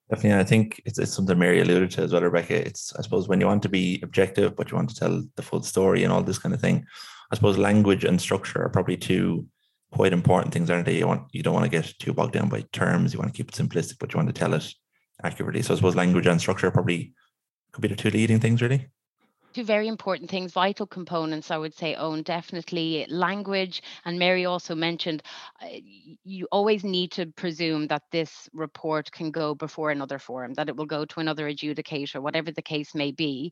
Definitely, 0.09 0.39
I 0.39 0.43
think 0.43 0.81
it's, 0.85 0.97
it's 0.97 1.13
something 1.13 1.37
Mary 1.37 1.59
alluded 1.59 1.91
to 1.91 2.01
as 2.01 2.13
well, 2.13 2.23
Rebecca. 2.23 2.65
It's 2.65 2.95
I 2.95 3.03
suppose 3.03 3.27
when 3.27 3.39
you 3.39 3.45
want 3.45 3.61
to 3.61 3.69
be 3.69 3.99
objective, 4.01 4.55
but 4.55 4.71
you 4.71 4.75
want 4.75 4.89
to 4.89 4.95
tell 4.95 5.23
the 5.35 5.43
full 5.43 5.61
story 5.61 6.03
and 6.03 6.11
all 6.11 6.23
this 6.23 6.39
kind 6.39 6.55
of 6.55 6.59
thing. 6.59 6.87
I 7.31 7.35
suppose 7.35 7.57
language 7.57 8.03
and 8.03 8.19
structure 8.19 8.63
are 8.63 8.69
probably 8.69 8.97
two 8.97 9.45
quite 9.91 10.13
important 10.13 10.53
things, 10.53 10.69
aren't 10.69 10.85
they? 10.85 10.97
You 10.97 11.07
want 11.07 11.27
you 11.31 11.43
don't 11.43 11.53
want 11.53 11.65
to 11.65 11.69
get 11.69 11.93
too 11.99 12.13
bogged 12.13 12.33
down 12.33 12.49
by 12.49 12.61
terms. 12.71 13.13
You 13.13 13.19
want 13.19 13.33
to 13.33 13.37
keep 13.37 13.49
it 13.49 13.55
simplistic, 13.55 13.97
but 13.99 14.13
you 14.13 14.17
want 14.17 14.29
to 14.29 14.33
tell 14.33 14.53
it 14.53 14.73
accurately. 15.23 15.61
So 15.61 15.73
I 15.73 15.77
suppose 15.77 15.95
language 15.95 16.27
and 16.27 16.39
structure 16.39 16.71
probably 16.71 17.13
could 17.71 17.81
be 17.81 17.87
the 17.87 17.95
two 17.95 18.09
leading 18.09 18.39
things, 18.39 18.61
really. 18.61 18.87
Two 19.51 19.63
very 19.63 19.87
important 19.87 20.29
things, 20.29 20.51
vital 20.51 20.85
components, 20.85 21.49
I 21.49 21.57
would 21.57 21.73
say, 21.73 21.95
Owen, 21.95 22.21
definitely 22.21 23.07
language. 23.09 23.81
And 24.05 24.19
Mary 24.19 24.45
also 24.45 24.75
mentioned 24.75 25.23
uh, 25.59 25.69
you 26.23 26.47
always 26.51 26.83
need 26.83 27.11
to 27.13 27.25
presume 27.25 27.87
that 27.87 28.03
this 28.11 28.47
report 28.53 29.11
can 29.11 29.31
go 29.31 29.55
before 29.55 29.89
another 29.89 30.19
forum, 30.19 30.53
that 30.53 30.69
it 30.69 30.75
will 30.75 30.85
go 30.85 31.03
to 31.03 31.19
another 31.19 31.49
adjudicator, 31.49 32.21
whatever 32.21 32.51
the 32.51 32.61
case 32.61 32.93
may 32.93 33.11
be. 33.11 33.51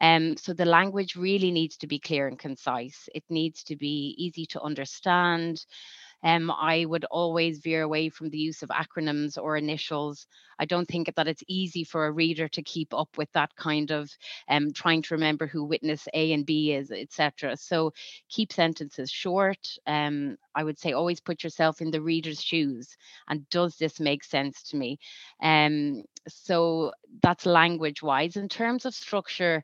Um, 0.00 0.36
so 0.36 0.52
the 0.52 0.64
language 0.64 1.16
really 1.16 1.50
needs 1.50 1.76
to 1.78 1.86
be 1.86 1.98
clear 1.98 2.28
and 2.28 2.38
concise. 2.38 3.08
It 3.14 3.24
needs 3.28 3.62
to 3.64 3.76
be 3.76 4.14
easy 4.18 4.46
to 4.46 4.60
understand. 4.62 5.64
Um, 6.24 6.50
I 6.50 6.86
would 6.86 7.04
always 7.04 7.58
veer 7.58 7.82
away 7.82 8.08
from 8.08 8.30
the 8.30 8.38
use 8.38 8.62
of 8.62 8.70
acronyms 8.70 9.36
or 9.36 9.58
initials. 9.58 10.26
I 10.58 10.64
don't 10.64 10.88
think 10.88 11.14
that 11.14 11.28
it's 11.28 11.42
easy 11.48 11.84
for 11.84 12.06
a 12.06 12.12
reader 12.12 12.48
to 12.48 12.62
keep 12.62 12.94
up 12.94 13.10
with 13.18 13.30
that 13.32 13.54
kind 13.56 13.90
of 13.90 14.10
um, 14.48 14.72
trying 14.72 15.02
to 15.02 15.14
remember 15.14 15.46
who 15.46 15.64
witness 15.64 16.08
A 16.14 16.32
and 16.32 16.46
B 16.46 16.72
is, 16.72 16.90
etc. 16.90 17.58
So 17.58 17.92
keep 18.30 18.52
sentences 18.52 19.10
short. 19.10 19.68
Um, 19.86 20.36
I 20.54 20.64
would 20.64 20.78
say 20.78 20.92
always 20.92 21.20
put 21.20 21.44
yourself 21.44 21.82
in 21.82 21.90
the 21.90 22.00
reader's 22.00 22.42
shoes. 22.42 22.96
And 23.28 23.46
does 23.50 23.76
this 23.76 24.00
make 24.00 24.24
sense 24.24 24.62
to 24.70 24.78
me? 24.78 24.98
Um, 25.42 26.04
so 26.28 26.92
that's 27.22 27.46
language 27.46 28.02
wise. 28.02 28.36
In 28.36 28.48
terms 28.48 28.84
of 28.84 28.94
structure, 28.94 29.62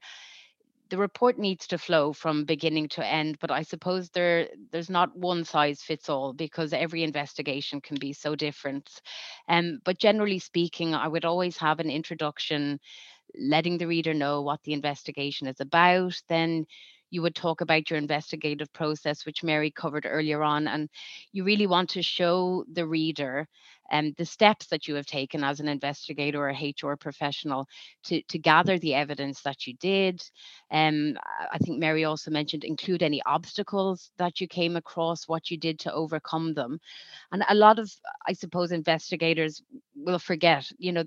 the 0.90 0.98
report 0.98 1.38
needs 1.38 1.66
to 1.68 1.78
flow 1.78 2.12
from 2.12 2.44
beginning 2.44 2.88
to 2.88 3.06
end 3.06 3.38
but 3.40 3.50
i 3.50 3.62
suppose 3.62 4.10
there 4.10 4.48
there's 4.72 4.90
not 4.90 5.16
one 5.16 5.44
size 5.44 5.80
fits 5.80 6.08
all 6.08 6.32
because 6.32 6.72
every 6.72 7.02
investigation 7.04 7.80
can 7.80 7.96
be 7.98 8.12
so 8.12 8.34
different 8.34 9.00
um, 9.48 9.78
but 9.84 9.98
generally 9.98 10.38
speaking 10.38 10.94
i 10.94 11.06
would 11.08 11.24
always 11.24 11.56
have 11.56 11.78
an 11.80 11.90
introduction 11.90 12.78
letting 13.38 13.78
the 13.78 13.86
reader 13.86 14.12
know 14.12 14.42
what 14.42 14.60
the 14.64 14.72
investigation 14.72 15.46
is 15.46 15.60
about 15.60 16.20
then 16.28 16.66
you 17.10 17.22
would 17.22 17.34
talk 17.34 17.60
about 17.60 17.90
your 17.90 17.98
investigative 17.98 18.72
process, 18.72 19.26
which 19.26 19.42
Mary 19.42 19.70
covered 19.70 20.06
earlier 20.08 20.42
on. 20.42 20.68
And 20.68 20.88
you 21.32 21.44
really 21.44 21.66
want 21.66 21.90
to 21.90 22.02
show 22.02 22.64
the 22.72 22.86
reader 22.86 23.46
um, 23.90 24.12
the 24.16 24.24
steps 24.24 24.66
that 24.68 24.86
you 24.86 24.94
have 24.94 25.06
taken 25.06 25.42
as 25.42 25.60
an 25.60 25.68
investigator 25.68 26.48
or 26.48 26.52
HR 26.52 26.96
professional 26.96 27.66
to, 28.04 28.22
to 28.22 28.38
gather 28.38 28.78
the 28.78 28.94
evidence 28.94 29.42
that 29.42 29.66
you 29.66 29.74
did. 29.74 30.22
Um, 30.70 31.16
I 31.52 31.58
think 31.58 31.78
Mary 31.78 32.04
also 32.04 32.30
mentioned 32.30 32.64
include 32.64 33.02
any 33.02 33.20
obstacles 33.26 34.10
that 34.18 34.40
you 34.40 34.46
came 34.46 34.76
across, 34.76 35.26
what 35.28 35.50
you 35.50 35.58
did 35.58 35.78
to 35.80 35.92
overcome 35.92 36.54
them. 36.54 36.78
And 37.32 37.44
a 37.48 37.54
lot 37.54 37.78
of, 37.78 37.90
I 38.26 38.32
suppose, 38.32 38.72
investigators 38.72 39.62
will 39.96 40.18
forget, 40.18 40.70
you 40.78 40.92
know, 40.92 41.04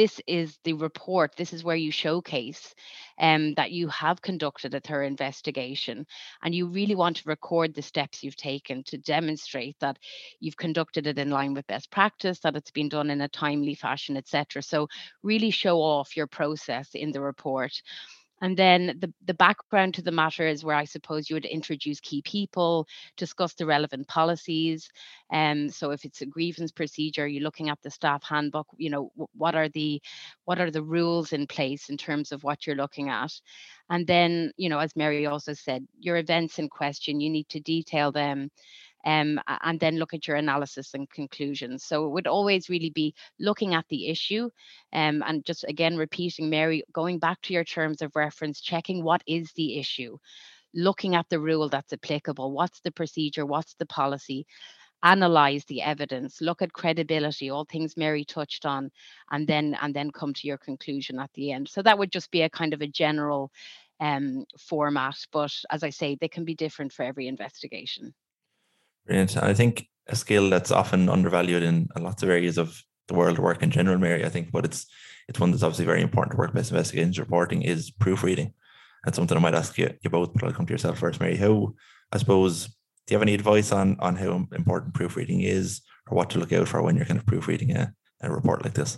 this 0.00 0.18
is 0.26 0.58
the 0.64 0.72
report 0.72 1.36
this 1.36 1.52
is 1.52 1.62
where 1.62 1.76
you 1.76 1.92
showcase 1.92 2.74
um, 3.18 3.52
that 3.52 3.70
you 3.70 3.86
have 3.88 4.22
conducted 4.22 4.72
a 4.72 4.80
thorough 4.80 5.06
investigation 5.06 6.06
and 6.42 6.54
you 6.54 6.66
really 6.66 6.94
want 6.94 7.18
to 7.18 7.28
record 7.28 7.74
the 7.74 7.82
steps 7.82 8.22
you've 8.22 8.34
taken 8.34 8.82
to 8.82 8.96
demonstrate 8.96 9.76
that 9.78 9.98
you've 10.38 10.56
conducted 10.56 11.06
it 11.06 11.18
in 11.18 11.28
line 11.28 11.52
with 11.52 11.66
best 11.66 11.90
practice 11.90 12.38
that 12.40 12.56
it's 12.56 12.70
been 12.70 12.88
done 12.88 13.10
in 13.10 13.20
a 13.20 13.28
timely 13.28 13.74
fashion 13.74 14.16
etc 14.16 14.62
so 14.62 14.88
really 15.22 15.50
show 15.50 15.76
off 15.82 16.16
your 16.16 16.26
process 16.26 16.94
in 16.94 17.12
the 17.12 17.20
report 17.20 17.82
and 18.40 18.56
then 18.56 18.98
the, 19.00 19.12
the 19.26 19.34
background 19.34 19.94
to 19.94 20.02
the 20.02 20.12
matter 20.12 20.46
is 20.46 20.64
where 20.64 20.76
I 20.76 20.84
suppose 20.84 21.28
you 21.28 21.36
would 21.36 21.44
introduce 21.44 22.00
key 22.00 22.22
people, 22.22 22.86
discuss 23.16 23.54
the 23.54 23.66
relevant 23.66 24.08
policies. 24.08 24.88
And 25.30 25.68
um, 25.68 25.70
so 25.70 25.90
if 25.90 26.04
it's 26.04 26.22
a 26.22 26.26
grievance 26.26 26.72
procedure, 26.72 27.26
you're 27.26 27.42
looking 27.42 27.68
at 27.68 27.80
the 27.82 27.90
staff 27.90 28.22
handbook, 28.24 28.66
you 28.76 28.90
know, 28.90 29.10
what 29.34 29.54
are 29.54 29.68
the 29.68 30.00
what 30.44 30.60
are 30.60 30.70
the 30.70 30.82
rules 30.82 31.32
in 31.32 31.46
place 31.46 31.90
in 31.90 31.96
terms 31.96 32.32
of 32.32 32.42
what 32.42 32.66
you're 32.66 32.76
looking 32.76 33.08
at? 33.08 33.32
And 33.90 34.06
then, 34.06 34.52
you 34.56 34.68
know, 34.68 34.78
as 34.78 34.96
Mary 34.96 35.26
also 35.26 35.52
said, 35.52 35.86
your 35.98 36.16
events 36.16 36.58
in 36.58 36.68
question, 36.68 37.20
you 37.20 37.28
need 37.28 37.48
to 37.50 37.60
detail 37.60 38.12
them 38.12 38.50
um, 39.06 39.40
and 39.62 39.80
then 39.80 39.96
look 39.98 40.14
at 40.14 40.28
your 40.28 40.36
analysis 40.36 40.94
and 40.94 41.10
conclusions. 41.10 41.84
So 41.84 42.06
it 42.06 42.10
would 42.10 42.26
always 42.26 42.68
really 42.68 42.90
be 42.90 43.14
looking 43.38 43.74
at 43.74 43.86
the 43.88 44.08
issue 44.08 44.50
um, 44.92 45.22
and 45.26 45.44
just 45.44 45.64
again 45.68 45.96
repeating, 45.96 46.50
Mary, 46.50 46.84
going 46.92 47.18
back 47.18 47.40
to 47.42 47.54
your 47.54 47.64
terms 47.64 48.02
of 48.02 48.16
reference, 48.16 48.60
checking 48.60 49.02
what 49.04 49.22
is 49.26 49.52
the 49.54 49.78
issue, 49.78 50.18
looking 50.74 51.14
at 51.14 51.28
the 51.30 51.40
rule 51.40 51.68
that's 51.68 51.92
applicable, 51.92 52.52
what's 52.52 52.80
the 52.80 52.92
procedure, 52.92 53.46
what's 53.46 53.74
the 53.74 53.86
policy, 53.86 54.46
analyze 55.02 55.64
the 55.66 55.80
evidence 55.82 56.40
look 56.40 56.60
at 56.62 56.72
credibility 56.72 57.50
all 57.50 57.64
things 57.64 57.96
mary 57.96 58.24
touched 58.24 58.66
on 58.66 58.90
and 59.30 59.46
then 59.46 59.76
and 59.80 59.94
then 59.94 60.10
come 60.10 60.34
to 60.34 60.46
your 60.46 60.58
conclusion 60.58 61.18
at 61.18 61.30
the 61.34 61.52
end 61.52 61.68
so 61.68 61.82
that 61.82 61.98
would 61.98 62.12
just 62.12 62.30
be 62.30 62.42
a 62.42 62.50
kind 62.50 62.74
of 62.74 62.82
a 62.82 62.86
general 62.86 63.50
um, 64.00 64.44
format 64.58 65.16
but 65.32 65.52
as 65.70 65.82
i 65.82 65.90
say 65.90 66.16
they 66.20 66.28
can 66.28 66.44
be 66.44 66.54
different 66.54 66.92
for 66.92 67.02
every 67.02 67.28
investigation 67.28 68.12
Brilliant. 69.10 69.36
I 69.42 69.54
think 69.54 69.88
a 70.06 70.14
skill 70.14 70.48
that's 70.50 70.70
often 70.70 71.08
undervalued 71.08 71.64
in 71.64 71.88
lots 71.98 72.22
of 72.22 72.28
areas 72.28 72.58
of 72.58 72.80
the 73.08 73.14
world 73.14 73.40
work 73.40 73.60
in 73.60 73.72
general, 73.72 73.98
Mary, 73.98 74.24
I 74.24 74.28
think, 74.28 74.52
but 74.52 74.64
it's 74.64 74.86
it's 75.26 75.40
one 75.40 75.50
that's 75.50 75.64
obviously 75.64 75.84
very 75.84 76.00
important 76.00 76.30
to 76.30 76.36
workplace 76.36 76.70
investigations 76.70 77.18
reporting 77.18 77.62
is 77.62 77.90
proofreading. 77.90 78.54
That's 79.04 79.16
something 79.16 79.36
I 79.36 79.40
might 79.40 79.56
ask 79.56 79.76
you, 79.78 79.92
you 80.00 80.10
both, 80.10 80.32
but 80.32 80.44
I'll 80.44 80.52
come 80.52 80.64
to 80.66 80.72
yourself 80.72 81.00
first, 81.00 81.18
Mary. 81.18 81.34
How, 81.34 81.74
I 82.12 82.18
suppose, 82.18 82.66
do 82.66 82.72
you 83.08 83.16
have 83.16 83.22
any 83.22 83.34
advice 83.34 83.72
on 83.72 83.96
on 83.98 84.14
how 84.14 84.46
important 84.52 84.94
proofreading 84.94 85.40
is 85.40 85.80
or 86.08 86.16
what 86.16 86.30
to 86.30 86.38
look 86.38 86.52
out 86.52 86.68
for 86.68 86.80
when 86.80 86.94
you're 86.94 87.04
kind 87.04 87.18
of 87.18 87.26
proofreading 87.26 87.72
a, 87.72 87.92
a 88.20 88.30
report 88.30 88.62
like 88.62 88.74
this? 88.74 88.96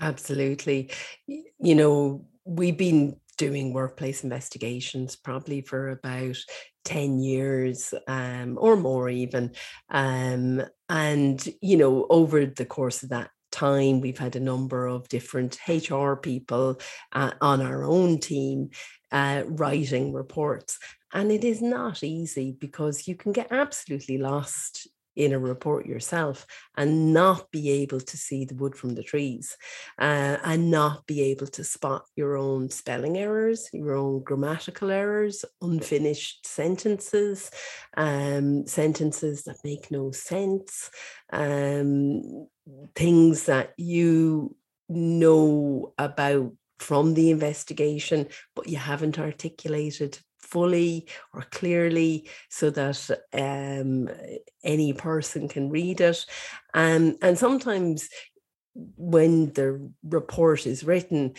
Absolutely. 0.00 0.88
You 1.26 1.74
know, 1.74 2.24
we've 2.44 2.78
been 2.78 3.16
doing 3.42 3.72
workplace 3.72 4.22
investigations 4.22 5.16
probably 5.16 5.62
for 5.62 5.88
about 5.88 6.36
10 6.84 7.18
years 7.18 7.92
um, 8.06 8.56
or 8.60 8.76
more 8.76 9.08
even. 9.08 9.50
Um, 9.90 10.62
and 10.88 11.48
you 11.60 11.76
know 11.76 12.06
over 12.08 12.46
the 12.46 12.64
course 12.64 13.02
of 13.02 13.08
that 13.08 13.30
time 13.50 14.00
we've 14.00 14.18
had 14.18 14.36
a 14.36 14.40
number 14.52 14.86
of 14.86 15.08
different 15.08 15.58
hr 15.66 16.14
people 16.14 16.78
uh, 17.10 17.32
on 17.40 17.60
our 17.60 17.82
own 17.82 18.20
team 18.20 18.70
uh, 19.10 19.42
writing 19.46 20.12
reports. 20.12 20.78
And 21.12 21.32
it 21.32 21.42
is 21.42 21.60
not 21.60 22.04
easy 22.04 22.56
because 22.56 23.08
you 23.08 23.16
can 23.16 23.32
get 23.32 23.48
absolutely 23.50 24.18
lost 24.18 24.86
in 25.16 25.32
a 25.32 25.38
report 25.38 25.86
yourself 25.86 26.46
and 26.76 27.12
not 27.12 27.50
be 27.50 27.70
able 27.70 28.00
to 28.00 28.16
see 28.16 28.44
the 28.44 28.54
wood 28.54 28.74
from 28.74 28.94
the 28.94 29.02
trees 29.02 29.56
uh, 29.98 30.36
and 30.44 30.70
not 30.70 31.06
be 31.06 31.22
able 31.22 31.46
to 31.46 31.64
spot 31.64 32.04
your 32.16 32.36
own 32.36 32.70
spelling 32.70 33.18
errors, 33.18 33.68
your 33.72 33.94
own 33.94 34.22
grammatical 34.22 34.90
errors, 34.90 35.44
unfinished 35.60 36.46
sentences, 36.46 37.50
um, 37.96 38.66
sentences 38.66 39.42
that 39.44 39.56
make 39.64 39.90
no 39.90 40.10
sense, 40.10 40.90
um, 41.32 42.46
things 42.94 43.44
that 43.44 43.72
you 43.76 44.54
know 44.88 45.92
about 45.98 46.52
from 46.78 47.14
the 47.14 47.30
investigation, 47.30 48.26
but 48.56 48.68
you 48.68 48.76
haven't 48.76 49.18
articulated 49.18 50.18
fully 50.42 51.06
or 51.32 51.42
clearly 51.50 52.28
so 52.48 52.70
that 52.70 53.10
um, 53.32 54.08
any 54.62 54.92
person 54.92 55.48
can 55.48 55.70
read 55.70 56.00
it. 56.00 56.24
Um, 56.74 57.16
and 57.22 57.38
sometimes 57.38 58.08
when 58.74 59.52
the 59.52 59.90
report 60.02 60.66
is 60.66 60.84
written, 60.84 61.34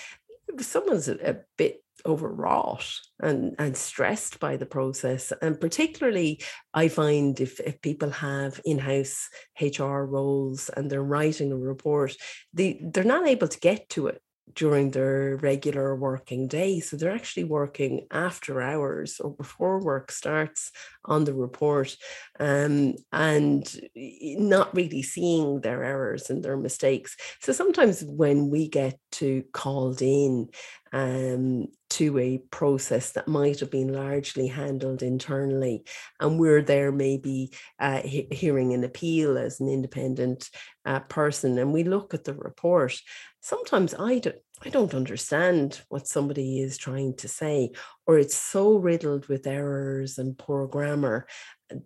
someone's 0.60 1.07
a, 1.07 1.31
a 1.31 1.36
bit 1.57 1.83
overwrought 2.05 2.86
and, 3.22 3.55
and 3.60 3.77
stressed 3.77 4.39
by 4.39 4.57
the 4.57 4.65
process. 4.65 5.31
And 5.41 5.60
particularly, 5.60 6.41
I 6.74 6.88
find 6.88 7.39
if, 7.39 7.60
if 7.60 7.81
people 7.81 8.10
have 8.10 8.60
in 8.65 8.79
house 8.79 9.29
HR 9.62 10.03
roles 10.03 10.69
and 10.69 10.89
they're 10.89 11.03
writing 11.03 11.51
a 11.51 11.57
report, 11.57 12.15
they, 12.53 12.81
they're 12.83 13.03
not 13.03 13.27
able 13.27 13.48
to 13.48 13.60
get 13.60 13.89
to 13.89 14.07
it 14.07 14.22
during 14.53 14.91
their 14.91 15.38
regular 15.38 15.95
working 15.95 16.47
day. 16.47 16.79
So 16.79 16.97
they're 16.97 17.15
actually 17.15 17.45
working 17.45 18.07
after 18.12 18.62
hours 18.62 19.19
or 19.19 19.31
before 19.31 19.83
work 19.83 20.12
starts 20.12 20.71
on 21.05 21.23
the 21.23 21.33
report 21.33 21.95
um, 22.39 22.93
and 23.12 23.63
not 23.95 24.75
really 24.75 25.01
seeing 25.01 25.62
their 25.62 25.83
errors 25.83 26.29
and 26.29 26.43
their 26.43 26.57
mistakes. 26.57 27.15
So 27.41 27.53
sometimes 27.53 28.03
when 28.03 28.50
we 28.50 28.67
get 28.67 29.00
to 29.13 29.43
called 29.53 30.01
in 30.01 30.50
um, 30.91 31.67
to 31.93 32.17
a 32.17 32.39
process 32.50 33.12
that 33.12 33.27
might 33.27 33.59
have 33.59 33.71
been 33.71 33.93
largely 33.93 34.47
handled 34.47 35.03
internally, 35.03 35.85
and 36.19 36.39
we're 36.39 36.62
there 36.62 36.91
maybe 36.91 37.51
uh, 37.79 38.01
he- 38.01 38.27
hearing 38.31 38.73
an 38.73 38.83
appeal 38.83 39.38
as 39.38 39.59
an 39.59 39.69
independent 39.69 40.50
uh, 40.85 41.00
person, 41.01 41.57
and 41.57 41.71
we 41.71 41.83
look 41.83 42.13
at 42.13 42.23
the 42.23 42.33
report. 42.33 43.00
Sometimes 43.41 43.93
I 43.93 44.19
do, 44.19 44.33
I 44.65 44.69
don't 44.69 44.93
understand 44.93 45.81
what 45.89 46.07
somebody 46.07 46.59
is 46.59 46.77
trying 46.77 47.15
to 47.17 47.27
say, 47.27 47.71
or 48.07 48.17
it's 48.17 48.38
so 48.38 48.77
riddled 48.77 49.27
with 49.27 49.45
errors 49.45 50.17
and 50.17 50.38
poor 50.38 50.67
grammar 50.67 51.27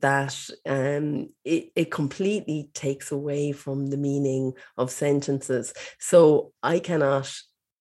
that 0.01 0.49
um, 0.65 1.29
it, 1.43 1.71
it 1.75 1.91
completely 1.91 2.69
takes 2.73 3.11
away 3.11 3.51
from 3.51 3.87
the 3.87 3.97
meaning 3.97 4.53
of 4.77 4.91
sentences. 4.91 5.73
So 5.99 6.53
I 6.61 6.79
cannot 6.79 7.33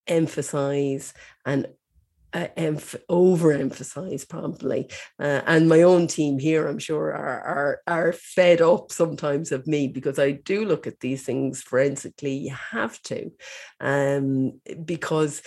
emphasize 0.07 1.13
and 1.45 1.67
uh, 2.33 2.49
emph- 2.57 3.01
overemphasize 3.11 4.29
probably 4.29 4.89
uh, 5.19 5.43
and 5.47 5.69
my 5.69 5.83
own 5.83 6.07
team 6.07 6.39
here 6.39 6.67
i'm 6.67 6.79
sure 6.79 7.15
are, 7.15 7.41
are 7.41 7.81
are 7.87 8.13
fed 8.13 8.61
up 8.61 8.91
sometimes 8.91 9.53
of 9.53 9.67
me 9.67 9.89
because 9.89 10.19
i 10.19 10.31
do 10.33 10.65
look 10.65 10.87
at 10.87 11.01
these 11.01 11.25
things 11.25 11.63
forensically. 11.63 12.37
You 12.37 12.55
have 12.73 13.01
to 13.03 13.31
um, 13.81 14.61
because 14.85 15.43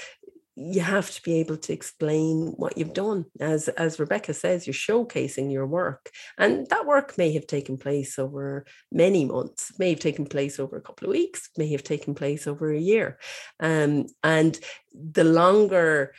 you 0.55 0.81
have 0.81 1.09
to 1.09 1.21
be 1.21 1.39
able 1.39 1.55
to 1.55 1.71
explain 1.71 2.53
what 2.57 2.77
you've 2.77 2.93
done. 2.93 3.25
As 3.39 3.69
as 3.69 3.99
rebecca 3.99 4.33
says 4.33 4.67
you're 4.67 4.73
showcasing 4.73 5.51
your 5.51 5.65
work 5.65 6.09
and 6.37 6.67
that 6.67 6.85
work 6.85 7.17
may 7.17 7.31
have 7.33 7.47
taken 7.47 7.77
place 7.77 8.19
over 8.19 8.65
many 8.91 9.23
months 9.23 9.71
may 9.79 9.91
have 9.91 10.01
taken 10.01 10.25
place 10.25 10.59
over 10.59 10.75
a 10.75 10.81
couple 10.81 11.07
of 11.07 11.11
weeks 11.11 11.49
may 11.57 11.71
have 11.71 11.83
taken 11.83 12.13
place 12.13 12.45
over 12.45 12.71
a 12.71 12.79
year. 12.79 13.17
Um, 13.59 14.07
and 14.21 14.59
the 14.93 15.23
longer 15.23 16.13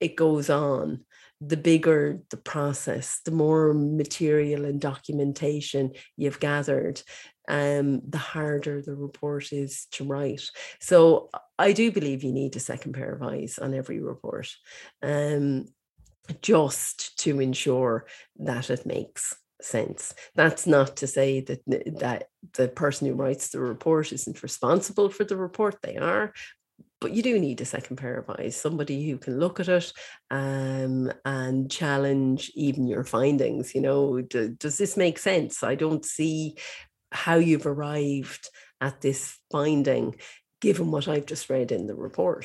it 0.00 0.16
goes 0.16 0.50
on, 0.50 1.04
the 1.40 1.56
bigger 1.56 2.20
the 2.30 2.36
process, 2.36 3.20
the 3.24 3.30
more 3.30 3.74
material 3.74 4.64
and 4.64 4.80
documentation 4.80 5.92
you've 6.16 6.40
gathered, 6.40 7.02
um, 7.48 8.00
the 8.08 8.18
harder 8.18 8.82
the 8.82 8.94
report 8.94 9.52
is 9.52 9.86
to 9.92 10.04
write. 10.04 10.42
So 10.80 11.30
I 11.58 11.72
do 11.72 11.92
believe 11.92 12.24
you 12.24 12.32
need 12.32 12.56
a 12.56 12.60
second 12.60 12.94
pair 12.94 13.12
of 13.12 13.22
eyes 13.22 13.58
on 13.58 13.74
every 13.74 14.00
report, 14.00 14.48
um, 15.02 15.66
just 16.42 17.18
to 17.20 17.40
ensure 17.40 18.06
that 18.38 18.70
it 18.70 18.86
makes 18.86 19.34
sense. 19.60 20.14
That's 20.34 20.66
not 20.66 20.96
to 20.98 21.06
say 21.06 21.40
that 21.42 21.60
that 22.00 22.28
the 22.54 22.68
person 22.68 23.06
who 23.06 23.14
writes 23.14 23.48
the 23.48 23.60
report 23.60 24.12
isn't 24.12 24.42
responsible 24.42 25.08
for 25.08 25.24
the 25.24 25.36
report. 25.36 25.78
They 25.82 25.96
are, 25.96 26.32
but 27.06 27.14
you 27.14 27.22
do 27.22 27.38
need 27.38 27.60
a 27.60 27.64
second 27.64 27.98
pair 27.98 28.18
of 28.18 28.28
eyes, 28.28 28.56
somebody 28.56 29.08
who 29.08 29.16
can 29.16 29.38
look 29.38 29.60
at 29.60 29.68
it 29.68 29.92
um, 30.32 31.12
and 31.24 31.70
challenge 31.70 32.50
even 32.56 32.88
your 32.88 33.04
findings. 33.04 33.76
You 33.76 33.82
know, 33.82 34.20
do, 34.22 34.48
does 34.48 34.76
this 34.76 34.96
make 34.96 35.16
sense? 35.16 35.62
I 35.62 35.76
don't 35.76 36.04
see 36.04 36.56
how 37.12 37.36
you've 37.36 37.66
arrived 37.66 38.50
at 38.80 39.02
this 39.02 39.38
finding 39.52 40.16
given 40.60 40.90
what 40.90 41.06
I've 41.06 41.26
just 41.26 41.48
read 41.48 41.70
in 41.70 41.86
the 41.86 41.94
report. 41.94 42.44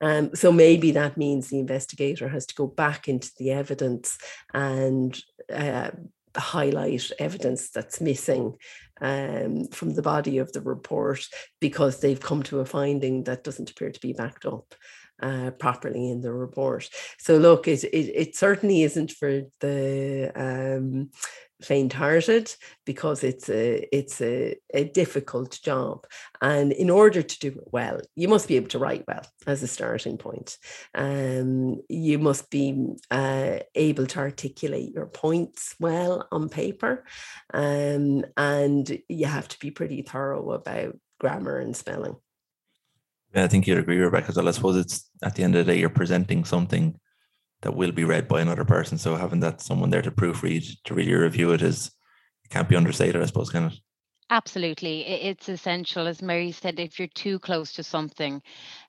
Um, 0.00 0.32
so 0.36 0.52
maybe 0.52 0.92
that 0.92 1.16
means 1.16 1.48
the 1.48 1.58
investigator 1.58 2.28
has 2.28 2.46
to 2.46 2.54
go 2.54 2.68
back 2.68 3.08
into 3.08 3.32
the 3.36 3.50
evidence 3.50 4.16
and 4.54 5.20
uh, 5.52 5.90
highlight 6.36 7.10
evidence 7.18 7.70
that's 7.70 8.00
missing 8.00 8.54
um, 9.00 9.66
from 9.68 9.94
the 9.94 10.02
body 10.02 10.38
of 10.38 10.52
the 10.52 10.60
report 10.60 11.26
because 11.60 12.00
they've 12.00 12.20
come 12.20 12.42
to 12.44 12.60
a 12.60 12.64
finding 12.64 13.24
that 13.24 13.44
doesn't 13.44 13.70
appear 13.70 13.90
to 13.90 14.00
be 14.00 14.12
backed 14.12 14.46
up 14.46 14.74
uh, 15.22 15.50
properly 15.52 16.10
in 16.10 16.20
the 16.20 16.32
report. 16.32 16.88
So 17.18 17.36
look, 17.36 17.68
it, 17.68 17.84
it, 17.84 18.12
it 18.14 18.36
certainly 18.36 18.82
isn't 18.82 19.12
for 19.12 19.42
the 19.60 20.32
um, 20.34 21.10
faint-hearted 21.62 22.54
because 22.84 23.24
it's 23.24 23.48
a 23.48 23.86
it's 23.96 24.20
a, 24.20 24.56
a 24.74 24.84
difficult 24.84 25.58
job. 25.62 26.06
And 26.40 26.72
in 26.72 26.90
order 26.90 27.22
to 27.22 27.38
do 27.38 27.48
it 27.48 27.68
well 27.72 28.00
you 28.14 28.28
must 28.28 28.48
be 28.48 28.56
able 28.56 28.68
to 28.68 28.78
write 28.78 29.04
well 29.06 29.22
as 29.46 29.62
a 29.62 29.66
starting 29.66 30.18
point. 30.18 30.58
Um, 30.94 31.80
you 31.88 32.18
must 32.18 32.50
be 32.50 32.94
uh, 33.10 33.58
able 33.74 34.06
to 34.06 34.18
articulate 34.18 34.92
your 34.94 35.06
points 35.06 35.74
well 35.80 36.26
on 36.30 36.48
paper. 36.48 37.04
Um, 37.52 38.24
and 38.36 39.00
you 39.08 39.26
have 39.26 39.48
to 39.48 39.58
be 39.58 39.70
pretty 39.70 40.02
thorough 40.02 40.52
about 40.52 40.98
grammar 41.18 41.58
and 41.58 41.76
spelling. 41.76 42.16
Yeah, 43.34 43.44
I 43.44 43.48
think 43.48 43.66
you'd 43.66 43.78
agree, 43.78 43.98
Rebecca. 43.98 44.32
Well, 44.34 44.48
I 44.48 44.50
suppose 44.50 44.76
it's 44.76 45.08
at 45.22 45.34
the 45.34 45.44
end 45.44 45.54
of 45.54 45.64
the 45.64 45.72
day, 45.72 45.78
you're 45.78 45.88
presenting 45.88 46.44
something 46.44 46.98
that 47.62 47.74
will 47.74 47.92
be 47.92 48.04
read 48.04 48.28
by 48.28 48.40
another 48.40 48.64
person. 48.64 48.98
So 48.98 49.16
having 49.16 49.40
that 49.40 49.60
someone 49.60 49.90
there 49.90 50.02
to 50.02 50.10
proofread, 50.10 50.66
to 50.84 50.94
really 50.94 51.14
review 51.14 51.52
it 51.52 51.62
is 51.62 51.90
it 52.44 52.50
can't 52.50 52.68
be 52.68 52.76
understated, 52.76 53.20
I 53.20 53.26
suppose, 53.26 53.50
can 53.50 53.64
it? 53.64 53.74
Absolutely. 54.32 55.04
It's 55.06 55.48
essential. 55.48 56.06
As 56.06 56.22
Mary 56.22 56.52
said, 56.52 56.78
if 56.78 57.00
you're 57.00 57.08
too 57.08 57.40
close 57.40 57.72
to 57.72 57.82
something, 57.82 58.40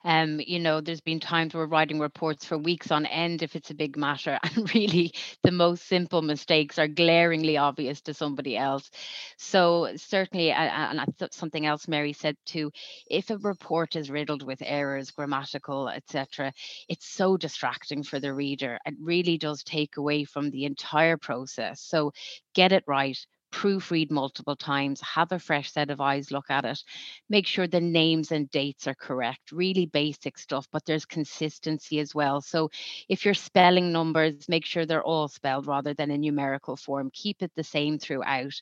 um, 0.04 0.39
you 0.39 0.60
know, 0.60 0.82
there's 0.82 1.01
been 1.01 1.19
times 1.19 1.56
we're 1.56 1.65
writing 1.65 1.99
reports 1.99 2.45
for 2.45 2.60
weeks 2.60 2.91
on 2.91 3.08
end 3.08 3.41
if 3.41 3.56
it's 3.56 3.71
a 3.71 3.73
big 3.73 3.97
matter. 3.97 4.38
And 4.56 4.71
really, 4.75 5.13
the 5.41 5.51
most 5.51 5.88
simple 5.88 6.21
mistakes 6.21 6.77
are 6.77 6.88
glaringly 6.88 7.58
obvious 7.58 8.01
to 8.01 8.13
somebody 8.13 8.56
else. 8.56 8.91
So, 9.38 9.89
certainly, 9.95 10.51
and 10.51 11.01
I 11.01 11.06
thought 11.17 11.34
something 11.34 11.65
else 11.65 11.88
Mary 11.88 12.13
said 12.13 12.38
too 12.45 12.71
if 13.10 13.32
a 13.32 13.38
report 13.39 13.95
is 13.95 14.12
riddled 14.12 14.43
with 14.43 14.62
errors, 14.63 15.10
grammatical, 15.10 15.89
etc., 15.89 16.54
it's 16.88 17.08
so 17.08 17.36
distracting 17.36 18.04
for 18.04 18.19
the 18.19 18.32
reader. 18.34 18.77
It 18.86 18.93
really 19.01 19.39
does 19.39 19.63
take 19.63 19.97
away 19.97 20.23
from 20.23 20.51
the 20.51 20.65
entire 20.65 21.17
process. 21.17 21.82
So, 21.82 22.12
get 22.54 22.71
it 22.71 22.84
right 22.88 23.17
proofread 23.51 24.11
multiple 24.11 24.55
times, 24.55 25.01
have 25.01 25.31
a 25.31 25.39
fresh 25.39 25.71
set 25.71 25.89
of 25.89 26.01
eyes 26.01 26.31
look 26.31 26.49
at 26.49 26.65
it, 26.65 26.83
make 27.29 27.47
sure 27.47 27.67
the 27.67 27.81
names 27.81 28.31
and 28.31 28.49
dates 28.51 28.87
are 28.87 28.95
correct, 28.95 29.51
really 29.51 29.85
basic 29.85 30.37
stuff, 30.37 30.67
but 30.71 30.85
there's 30.85 31.05
consistency 31.05 31.99
as 31.99 32.15
well. 32.15 32.41
So 32.41 32.69
if 33.09 33.25
you're 33.25 33.33
spelling 33.35 33.91
numbers, 33.91 34.47
make 34.49 34.65
sure 34.65 34.85
they're 34.85 35.03
all 35.03 35.27
spelled 35.27 35.67
rather 35.67 35.93
than 35.93 36.11
in 36.11 36.21
numerical 36.21 36.75
form. 36.75 37.09
Keep 37.13 37.41
it 37.41 37.51
the 37.55 37.63
same 37.63 37.97
throughout. 37.99 38.53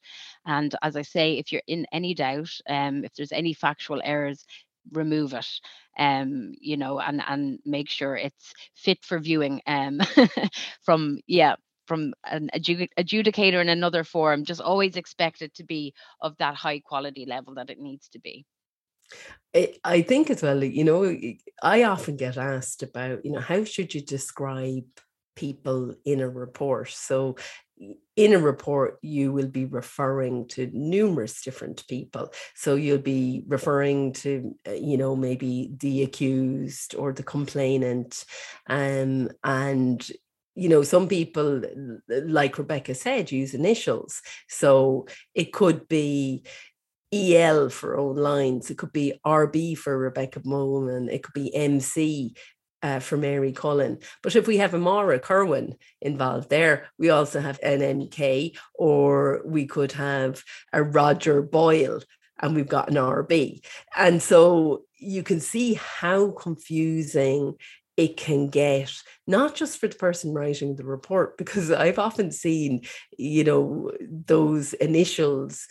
And 0.45 0.73
as 0.81 0.95
I 0.95 1.01
say, 1.03 1.37
if 1.37 1.51
you're 1.51 1.61
in 1.67 1.85
any 1.91 2.13
doubt, 2.13 2.49
um, 2.67 3.03
if 3.03 3.13
there's 3.13 3.31
any 3.31 3.53
factual 3.53 4.01
errors, 4.03 4.45
remove 4.91 5.33
it 5.33 5.45
um 5.99 6.53
you 6.59 6.77
know 6.77 6.99
and 6.99 7.21
and 7.27 7.59
make 7.65 7.89
sure 7.89 8.15
it's 8.15 8.53
fit 8.75 9.03
for 9.03 9.19
viewing 9.19 9.61
um 9.67 9.99
from 10.81 11.19
yeah 11.27 11.55
from 11.89 12.13
an 12.23 12.49
adjudicator 12.55 13.59
in 13.59 13.67
another 13.67 14.03
forum, 14.03 14.45
just 14.45 14.61
always 14.61 14.95
expect 14.95 15.41
it 15.41 15.53
to 15.55 15.63
be 15.63 15.93
of 16.21 16.37
that 16.37 16.55
high 16.55 16.79
quality 16.79 17.25
level 17.25 17.55
that 17.55 17.69
it 17.69 17.79
needs 17.79 18.07
to 18.09 18.19
be. 18.19 18.45
I 19.83 20.03
think 20.03 20.29
as 20.29 20.43
well, 20.43 20.63
you 20.63 20.83
know, 20.83 21.17
I 21.63 21.83
often 21.83 22.15
get 22.15 22.37
asked 22.37 22.83
about, 22.83 23.25
you 23.25 23.31
know, 23.31 23.39
how 23.39 23.63
should 23.63 23.95
you 23.95 24.01
describe 24.01 24.85
people 25.35 25.95
in 26.05 26.19
a 26.19 26.29
report? 26.29 26.89
So 26.89 27.35
in 28.15 28.33
a 28.33 28.39
report, 28.39 28.99
you 29.01 29.31
will 29.31 29.47
be 29.47 29.65
referring 29.65 30.47
to 30.49 30.69
numerous 30.73 31.41
different 31.41 31.87
people. 31.87 32.31
So 32.53 32.75
you'll 32.75 32.99
be 32.99 33.43
referring 33.47 34.13
to, 34.13 34.53
uh, 34.67 34.73
you 34.73 34.97
know, 34.97 35.15
maybe 35.15 35.71
the 35.79 36.03
accused 36.03 36.93
or 36.93 37.13
the 37.13 37.23
complainant, 37.23 38.25
um, 38.67 39.29
and 39.43 40.11
you 40.55 40.69
know, 40.69 40.83
some 40.83 41.07
people, 41.07 41.61
like 42.07 42.57
Rebecca 42.57 42.95
said, 42.95 43.31
use 43.31 43.53
initials. 43.53 44.21
So 44.47 45.07
it 45.33 45.53
could 45.53 45.87
be 45.87 46.43
EL 47.13 47.69
for 47.69 47.97
Owen 47.97 48.17
Lines, 48.17 48.69
it 48.69 48.77
could 48.77 48.93
be 48.93 49.19
RB 49.25 49.77
for 49.77 49.97
Rebecca 49.97 50.41
Bowman, 50.41 51.09
it 51.09 51.23
could 51.23 51.33
be 51.33 51.53
MC 51.55 52.35
uh, 52.81 52.99
for 52.99 53.17
Mary 53.17 53.51
Cullen. 53.51 53.99
But 54.21 54.35
if 54.35 54.47
we 54.47 54.57
have 54.57 54.73
a 54.73 54.79
Mara 54.79 55.19
Kerwin 55.19 55.75
involved 56.01 56.49
there, 56.49 56.87
we 56.97 57.09
also 57.09 57.39
have 57.39 57.59
an 57.63 57.79
MK, 57.79 58.57
or 58.75 59.41
we 59.45 59.65
could 59.65 59.93
have 59.93 60.43
a 60.71 60.83
Roger 60.83 61.41
Boyle, 61.41 62.01
and 62.39 62.55
we've 62.55 62.67
got 62.67 62.89
an 62.89 62.95
RB. 62.95 63.65
And 63.97 64.21
so 64.21 64.83
you 64.97 65.23
can 65.23 65.39
see 65.39 65.73
how 65.75 66.31
confusing 66.31 67.55
it 67.99 68.15
can 68.15 68.47
get 68.47 68.91
not 69.27 69.55
just 69.55 69.77
for 69.77 69.89
the 69.89 69.95
person 69.95 70.33
writing 70.33 70.75
the 70.75 70.85
report 70.85 71.37
because 71.37 71.69
i've 71.69 71.99
often 71.99 72.31
seen 72.31 72.81
you 73.17 73.43
know 73.43 73.91
those 74.01 74.73
initials 74.73 75.67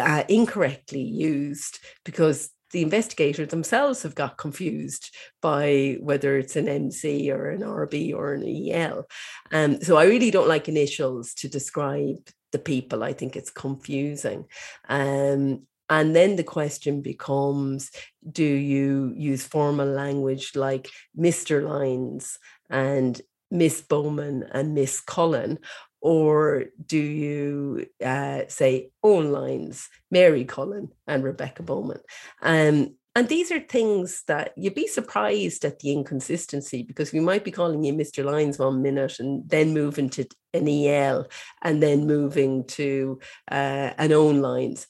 uh, 0.00 0.22
incorrectly 0.28 1.02
used 1.02 1.80
because 2.04 2.50
the 2.70 2.82
investigator 2.82 3.46
themselves 3.46 4.02
have 4.02 4.14
got 4.14 4.36
confused 4.36 5.14
by 5.40 5.96
whether 6.00 6.36
it's 6.36 6.54
an 6.54 6.68
MC 6.68 7.30
or 7.32 7.48
an 7.48 7.62
RB 7.62 8.14
or 8.14 8.34
an 8.34 8.44
EL. 8.46 9.08
Um, 9.50 9.80
so 9.80 9.96
I 9.96 10.04
really 10.04 10.30
don't 10.30 10.48
like 10.48 10.68
initials 10.68 11.32
to 11.34 11.48
describe 11.48 12.28
the 12.52 12.58
people. 12.58 13.02
I 13.02 13.14
think 13.14 13.36
it's 13.36 13.50
confusing. 13.50 14.44
Um, 14.86 15.66
and 15.90 16.14
then 16.14 16.36
the 16.36 16.44
question 16.44 17.00
becomes 17.00 17.90
do 18.30 18.44
you 18.44 19.12
use 19.16 19.44
formal 19.44 19.88
language 19.88 20.52
like 20.54 20.88
Mr. 21.18 21.66
Lines 21.66 22.38
and 22.68 23.20
Miss 23.50 23.80
Bowman 23.80 24.44
and 24.52 24.74
Miss 24.74 25.00
Cullen? 25.00 25.58
Or 26.00 26.66
do 26.84 26.98
you 26.98 27.86
uh, 28.04 28.42
say 28.48 28.90
Owen 29.02 29.32
Lines, 29.32 29.88
Mary 30.10 30.44
Cullen 30.44 30.90
and 31.06 31.24
Rebecca 31.24 31.62
Bowman? 31.62 32.00
Um, 32.42 32.94
and 33.16 33.28
these 33.28 33.50
are 33.50 33.58
things 33.58 34.22
that 34.28 34.52
you'd 34.56 34.76
be 34.76 34.86
surprised 34.86 35.64
at 35.64 35.80
the 35.80 35.92
inconsistency 35.92 36.84
because 36.84 37.12
we 37.12 37.18
might 37.18 37.42
be 37.42 37.50
calling 37.50 37.82
you 37.82 37.92
Mr. 37.92 38.24
Lines 38.24 38.60
one 38.60 38.80
minute 38.80 39.18
and 39.18 39.48
then 39.48 39.74
moving 39.74 40.08
to 40.10 40.24
an 40.54 40.68
EL 40.68 41.26
and 41.62 41.82
then 41.82 42.06
moving 42.06 42.64
to 42.66 43.18
uh, 43.50 43.90
an 43.98 44.12
Owen 44.12 44.40
Lines 44.40 44.86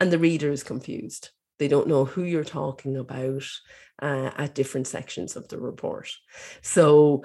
and 0.00 0.10
the 0.10 0.18
reader 0.18 0.50
is 0.50 0.62
confused. 0.62 1.30
They 1.58 1.68
don't 1.68 1.88
know 1.88 2.04
who 2.04 2.22
you're 2.22 2.44
talking 2.44 2.96
about 2.96 3.44
uh, 4.00 4.30
at 4.36 4.54
different 4.54 4.86
sections 4.86 5.36
of 5.36 5.48
the 5.48 5.58
report. 5.58 6.10
So 6.62 7.24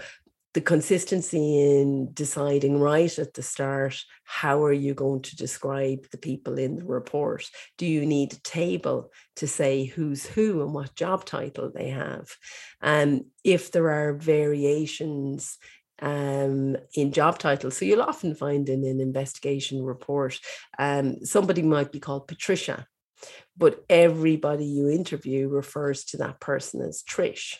the 0.54 0.62
consistency 0.62 1.60
in 1.60 2.14
deciding 2.14 2.80
right 2.80 3.18
at 3.18 3.34
the 3.34 3.42
start 3.42 4.00
how 4.24 4.64
are 4.64 4.74
you 4.74 4.94
going 4.94 5.22
to 5.22 5.36
describe 5.36 6.06
the 6.12 6.18
people 6.18 6.58
in 6.60 6.76
the 6.76 6.86
report 6.86 7.50
do 7.78 7.86
you 7.86 8.06
need 8.06 8.34
a 8.34 8.42
table 8.42 9.12
to 9.36 9.48
say 9.48 9.86
who's 9.86 10.26
who 10.26 10.62
and 10.62 10.74
what 10.74 10.96
job 10.96 11.26
title 11.26 11.72
they 11.74 11.90
have 11.90 12.30
and 12.82 13.22
um, 13.22 13.26
if 13.44 13.72
there 13.72 13.90
are 13.90 14.14
variations 14.14 15.58
um, 16.01 16.77
in 16.95 17.12
job 17.12 17.39
titles. 17.39 17.77
So 17.77 17.86
you'll 17.86 18.01
often 18.01 18.36
find 18.36 18.67
in 18.69 18.84
an 18.84 18.99
investigation 18.99 19.84
report, 19.84 20.39
um, 20.79 21.23
somebody 21.23 21.62
might 21.62 21.91
be 21.91 21.99
called 21.99 22.27
Patricia, 22.27 22.88
but 23.58 23.84
everybody 23.89 24.65
you 24.65 24.89
interview 24.89 25.47
refers 25.47 26.03
to 26.06 26.17
that 26.17 26.39
person 26.39 26.82
as 26.82 27.03
Trish. 27.03 27.56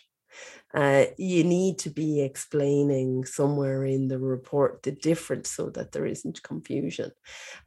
Uh, 0.74 1.04
you 1.16 1.44
need 1.44 1.78
to 1.78 1.90
be 1.90 2.20
explaining 2.20 3.24
somewhere 3.24 3.84
in 3.84 4.08
the 4.08 4.18
report 4.18 4.82
the 4.82 4.90
difference 4.90 5.48
so 5.50 5.70
that 5.70 5.92
there 5.92 6.04
isn't 6.04 6.42
confusion. 6.42 7.12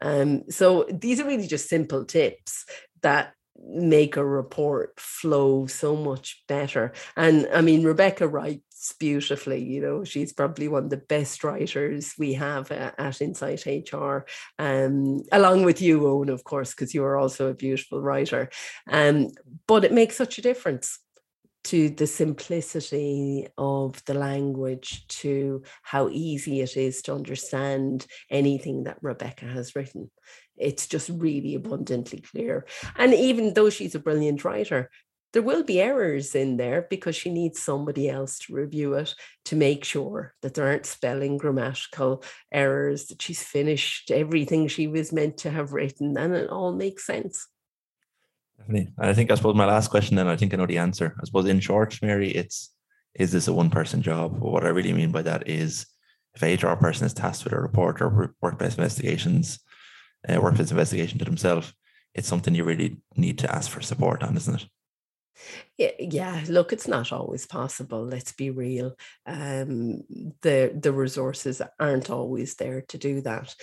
Um, 0.02 0.44
so 0.50 0.86
these 0.92 1.22
are 1.22 1.26
really 1.26 1.48
just 1.48 1.70
simple 1.70 2.04
tips 2.04 2.66
that 3.02 3.34
make 3.58 4.18
a 4.18 4.26
report 4.26 5.00
flow 5.00 5.68
so 5.68 5.96
much 5.96 6.44
better. 6.48 6.92
And 7.16 7.48
I 7.54 7.62
mean, 7.62 7.84
Rebecca 7.84 8.28
writes 8.28 8.67
beautifully, 9.00 9.64
you 9.64 9.82
know, 9.82 10.04
she's 10.04 10.34
probably 10.34 10.68
one 10.68 10.86
of 10.86 10.90
the 10.90 10.98
best 10.98 11.44
writers 11.44 12.14
we 12.18 12.34
have 12.34 12.72
uh, 12.72 12.92
at 12.98 13.22
Insight 13.22 13.66
HR, 13.66 14.26
um, 14.60 15.22
along 15.32 15.64
with 15.64 15.82
you, 15.82 16.08
Owen, 16.08 16.30
of 16.30 16.44
course, 16.44 16.74
because 16.74 16.94
you 16.94 17.04
are 17.04 17.18
also 17.18 17.50
a 17.50 17.56
beautiful 17.56 18.02
writer. 18.02 18.50
Um, 18.90 19.30
but 19.68 19.84
it 19.84 19.94
makes 19.94 20.16
such 20.16 20.38
a 20.38 20.42
difference 20.42 21.00
to 21.66 21.90
the 21.90 22.08
simplicity 22.08 23.48
of 23.58 24.04
the 24.06 24.14
language, 24.14 25.06
to 25.08 25.64
how 25.82 26.08
easy 26.10 26.62
it 26.62 26.78
is 26.78 27.02
to 27.04 27.14
understand 27.14 28.06
anything 28.30 28.84
that 28.84 29.00
Rebecca 29.02 29.46
has 29.46 29.76
written 29.76 30.10
it's 30.58 30.88
just 30.88 31.10
really 31.10 31.56
abundantly 31.56 32.20
clear. 32.20 32.66
And 32.96 33.14
even 33.14 33.54
though 33.54 33.70
she's 33.70 33.96
a 33.96 34.00
brilliant 34.00 34.44
writer, 34.44 34.90
there 35.38 35.44
will 35.44 35.62
be 35.62 35.80
errors 35.80 36.34
in 36.34 36.58
there 36.58 36.88
because 36.90 37.16
she 37.16 37.30
needs 37.30 37.62
somebody 37.62 38.10
else 38.10 38.40
to 38.40 38.56
review 38.56 38.96
it 38.96 39.14
to 39.46 39.56
make 39.56 39.84
sure 39.84 40.34
that 40.42 40.56
there 40.56 40.66
aren't 40.66 40.88
spelling 40.88 41.38
grammatical 41.38 42.24
errors, 42.52 43.06
that 43.06 43.22
she's 43.22 43.44
finished 43.44 44.10
everything 44.10 44.68
she 44.68 44.88
was 44.88 45.14
meant 45.14 45.38
to 45.38 45.52
have 45.52 45.74
written, 45.74 46.18
and 46.18 46.34
it 46.34 46.50
all 46.50 46.74
makes 46.74 47.06
sense. 47.06 47.48
Definitely. 48.58 48.92
I 48.98 49.14
think 49.14 49.30
I 49.30 49.36
suppose 49.36 49.54
my 49.54 49.68
last 49.68 49.92
question 49.92 50.16
then 50.16 50.28
I 50.28 50.36
think 50.36 50.56
I 50.56 50.58
know 50.58 50.66
the 50.66 50.80
answer. 50.80 51.16
I 51.22 51.26
suppose 51.26 51.46
in 51.46 51.60
short, 51.60 52.00
Mary, 52.02 52.32
it's 52.32 52.74
is 53.14 53.32
this 53.32 53.48
a 53.48 53.54
one 53.54 53.70
person 53.70 54.02
job? 54.02 54.40
What 54.40 54.66
I 54.66 54.70
really 54.70 54.92
mean 54.92 55.12
by 55.12 55.22
that 55.22 55.48
is 55.48 55.86
if 56.34 56.42
a 56.42 56.56
HR 56.56 56.76
person 56.78 57.06
is 57.06 57.14
tasked 57.14 57.44
with 57.44 57.54
a 57.54 57.62
report 57.62 58.02
or 58.02 58.34
workplace 58.42 58.76
investigations, 58.76 59.60
uh, 60.28 60.42
workplace 60.42 60.72
investigation 60.72 61.20
to 61.20 61.26
themselves, 61.26 61.76
it's 62.16 62.28
something 62.28 62.56
you 62.56 62.64
really 62.64 62.98
need 63.16 63.38
to 63.38 63.56
ask 63.56 63.70
for 63.70 63.82
support 63.82 64.24
on, 64.24 64.36
isn't 64.36 64.64
it? 64.64 64.68
Yeah. 65.78 66.44
Look, 66.48 66.74
it's 66.74 66.88
not 66.88 67.12
always 67.12 67.46
possible. 67.46 68.04
Let's 68.04 68.32
be 68.32 68.50
real. 68.50 68.96
Um, 69.26 70.02
the 70.42 70.78
the 70.80 70.92
resources 70.92 71.62
aren't 71.80 72.10
always 72.10 72.56
there 72.56 72.82
to 72.90 72.98
do 72.98 73.22
that. 73.22 73.56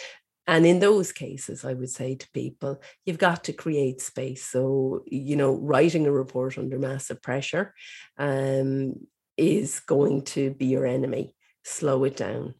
And 0.46 0.66
in 0.66 0.78
those 0.78 1.10
cases, 1.12 1.64
I 1.64 1.72
would 1.72 1.90
say 1.90 2.16
to 2.16 2.30
people, 2.32 2.80
you've 3.06 3.18
got 3.18 3.44
to 3.44 3.52
create 3.52 4.02
space. 4.02 4.44
So, 4.46 5.02
you 5.06 5.36
know, 5.36 5.54
writing 5.54 6.06
a 6.06 6.12
report 6.12 6.58
under 6.58 6.78
massive 6.78 7.22
pressure 7.22 7.74
um, 8.18 8.94
is 9.38 9.80
going 9.80 10.22
to 10.22 10.50
be 10.50 10.66
your 10.66 10.86
enemy. 10.86 11.34
Slow 11.64 12.04
it 12.04 12.16
down. 12.16 12.54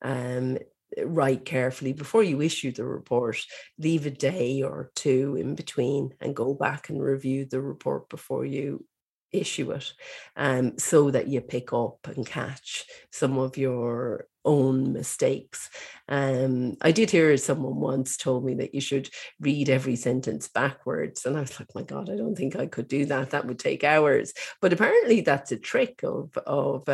Um, 0.00 0.56
write 1.04 1.44
carefully 1.44 1.92
before 1.92 2.22
you 2.22 2.40
issue 2.40 2.72
the 2.72 2.84
report 2.84 3.38
leave 3.78 4.06
a 4.06 4.10
day 4.10 4.62
or 4.62 4.90
two 4.94 5.36
in 5.36 5.54
between 5.54 6.12
and 6.20 6.34
go 6.34 6.54
back 6.54 6.88
and 6.88 7.02
review 7.02 7.44
the 7.44 7.60
report 7.60 8.08
before 8.08 8.44
you 8.44 8.84
issue 9.32 9.70
it 9.70 9.92
um, 10.36 10.76
so 10.78 11.10
that 11.10 11.28
you 11.28 11.40
pick 11.40 11.72
up 11.72 11.98
and 12.06 12.26
catch 12.26 12.84
some 13.12 13.38
of 13.38 13.56
your 13.56 14.26
own 14.44 14.92
mistakes. 14.92 15.70
Um, 16.08 16.76
I 16.80 16.92
did 16.92 17.10
hear 17.10 17.36
someone 17.36 17.76
once 17.76 18.16
told 18.16 18.44
me 18.44 18.54
that 18.54 18.74
you 18.74 18.80
should 18.80 19.08
read 19.38 19.68
every 19.68 19.96
sentence 19.96 20.48
backwards. 20.48 21.24
And 21.24 21.36
I 21.36 21.40
was 21.40 21.58
like, 21.60 21.68
my 21.74 21.82
God, 21.82 22.10
I 22.10 22.16
don't 22.16 22.36
think 22.36 22.56
I 22.56 22.66
could 22.66 22.88
do 22.88 23.04
that. 23.06 23.30
That 23.30 23.46
would 23.46 23.58
take 23.58 23.84
hours. 23.84 24.32
But 24.60 24.72
apparently 24.72 25.20
that's 25.20 25.52
a 25.52 25.56
trick 25.56 26.00
of, 26.02 26.36
of 26.38 26.88
uh, 26.88 26.92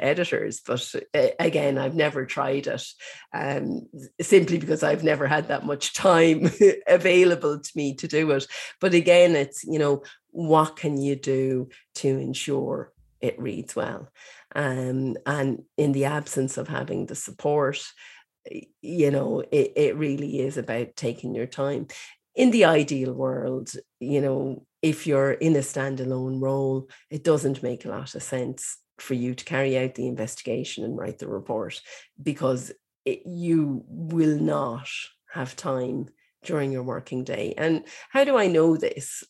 editors. 0.00 0.60
But 0.66 0.94
uh, 1.14 1.28
again, 1.38 1.78
I've 1.78 1.94
never 1.94 2.26
tried 2.26 2.66
it 2.66 2.86
um, 3.32 3.88
simply 4.20 4.58
because 4.58 4.82
I've 4.82 5.04
never 5.04 5.26
had 5.26 5.48
that 5.48 5.66
much 5.66 5.94
time 6.00 6.50
available 6.86 7.60
to 7.60 7.70
me 7.74 7.94
to 7.94 8.08
do 8.08 8.30
it. 8.32 8.46
But 8.80 8.94
again, 8.94 9.36
it's, 9.36 9.64
you 9.64 9.78
know, 9.78 10.02
what 10.32 10.76
can 10.76 11.00
you 11.00 11.16
do 11.16 11.68
to 11.96 12.08
ensure 12.08 12.92
it 13.20 13.40
reads 13.40 13.76
well? 13.76 14.08
Um, 14.54 15.16
and 15.26 15.62
in 15.76 15.92
the 15.92 16.06
absence 16.06 16.56
of 16.56 16.68
having 16.68 17.06
the 17.06 17.14
support, 17.14 17.82
you 18.82 19.10
know, 19.10 19.40
it, 19.50 19.72
it 19.76 19.96
really 19.96 20.40
is 20.40 20.56
about 20.56 20.96
taking 20.96 21.34
your 21.34 21.46
time. 21.46 21.88
In 22.34 22.50
the 22.50 22.64
ideal 22.64 23.12
world, 23.12 23.70
you 23.98 24.20
know, 24.20 24.64
if 24.82 25.06
you're 25.06 25.32
in 25.32 25.56
a 25.56 25.60
standalone 25.60 26.40
role, 26.40 26.88
it 27.10 27.24
doesn't 27.24 27.62
make 27.62 27.84
a 27.84 27.90
lot 27.90 28.14
of 28.14 28.22
sense 28.22 28.78
for 28.98 29.14
you 29.14 29.34
to 29.34 29.44
carry 29.44 29.78
out 29.78 29.94
the 29.94 30.06
investigation 30.06 30.84
and 30.84 30.96
write 30.96 31.18
the 31.18 31.28
report 31.28 31.80
because 32.22 32.72
it, 33.04 33.22
you 33.26 33.84
will 33.86 34.38
not 34.38 34.88
have 35.32 35.56
time 35.56 36.06
during 36.44 36.72
your 36.72 36.82
working 36.82 37.24
day. 37.24 37.54
And 37.56 37.84
how 38.10 38.24
do 38.24 38.36
I 38.36 38.46
know 38.46 38.76
this? 38.76 39.24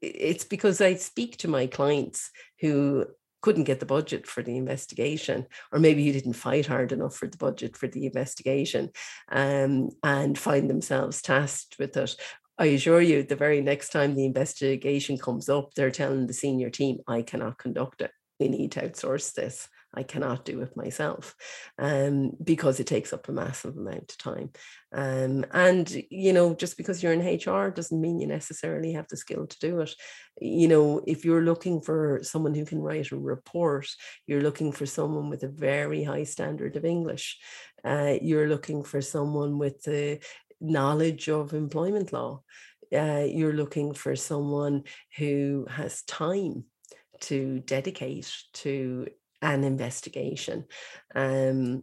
It's 0.00 0.44
because 0.44 0.80
I 0.80 0.94
speak 0.94 1.38
to 1.38 1.48
my 1.48 1.66
clients 1.66 2.30
who 2.60 3.06
couldn't 3.44 3.64
get 3.64 3.78
the 3.78 3.94
budget 3.96 4.26
for 4.26 4.42
the 4.42 4.56
investigation, 4.56 5.46
or 5.70 5.78
maybe 5.78 6.02
you 6.02 6.14
didn't 6.14 6.32
fight 6.32 6.64
hard 6.64 6.92
enough 6.92 7.14
for 7.14 7.28
the 7.28 7.36
budget 7.36 7.76
for 7.76 7.86
the 7.86 8.06
investigation, 8.06 8.90
um, 9.30 9.90
and 10.02 10.38
find 10.38 10.70
themselves 10.70 11.20
tasked 11.20 11.76
with 11.78 11.94
it. 11.94 12.16
I 12.56 12.66
assure 12.66 13.02
you, 13.02 13.22
the 13.22 13.36
very 13.36 13.60
next 13.60 13.90
time 13.90 14.14
the 14.14 14.24
investigation 14.24 15.18
comes 15.18 15.50
up, 15.50 15.74
they're 15.74 15.90
telling 15.90 16.26
the 16.26 16.32
senior 16.32 16.70
team, 16.70 17.00
I 17.06 17.20
cannot 17.20 17.58
conduct 17.58 18.00
it. 18.00 18.12
We 18.40 18.48
need 18.48 18.72
to 18.72 18.88
outsource 18.88 19.34
this. 19.34 19.68
I 19.96 20.02
cannot 20.02 20.44
do 20.44 20.60
it 20.62 20.76
myself 20.76 21.34
um, 21.78 22.32
because 22.42 22.80
it 22.80 22.86
takes 22.86 23.12
up 23.12 23.28
a 23.28 23.32
massive 23.32 23.76
amount 23.76 24.12
of 24.12 24.18
time. 24.18 24.50
Um, 24.92 25.44
and, 25.52 25.90
you 26.10 26.32
know, 26.32 26.54
just 26.54 26.76
because 26.76 27.02
you're 27.02 27.12
in 27.12 27.20
HR 27.20 27.70
doesn't 27.70 28.00
mean 28.00 28.20
you 28.20 28.26
necessarily 28.26 28.92
have 28.92 29.08
the 29.08 29.16
skill 29.16 29.46
to 29.46 29.58
do 29.58 29.80
it. 29.80 29.94
You 30.40 30.68
know, 30.68 31.02
if 31.06 31.24
you're 31.24 31.42
looking 31.42 31.80
for 31.80 32.20
someone 32.22 32.54
who 32.54 32.64
can 32.64 32.80
write 32.80 33.12
a 33.12 33.16
report, 33.16 33.88
you're 34.26 34.42
looking 34.42 34.72
for 34.72 34.86
someone 34.86 35.30
with 35.30 35.42
a 35.42 35.48
very 35.48 36.04
high 36.04 36.24
standard 36.24 36.76
of 36.76 36.84
English. 36.84 37.38
Uh, 37.84 38.16
you're 38.20 38.48
looking 38.48 38.82
for 38.82 39.00
someone 39.00 39.58
with 39.58 39.82
the 39.82 40.20
knowledge 40.60 41.28
of 41.28 41.52
employment 41.52 42.12
law. 42.12 42.42
Uh, 42.92 43.26
you're 43.26 43.52
looking 43.52 43.92
for 43.94 44.14
someone 44.14 44.84
who 45.16 45.66
has 45.68 46.02
time 46.02 46.64
to 47.20 47.60
dedicate 47.60 48.32
to 48.52 49.06
an 49.42 49.64
investigation. 49.64 50.64
Um, 51.14 51.82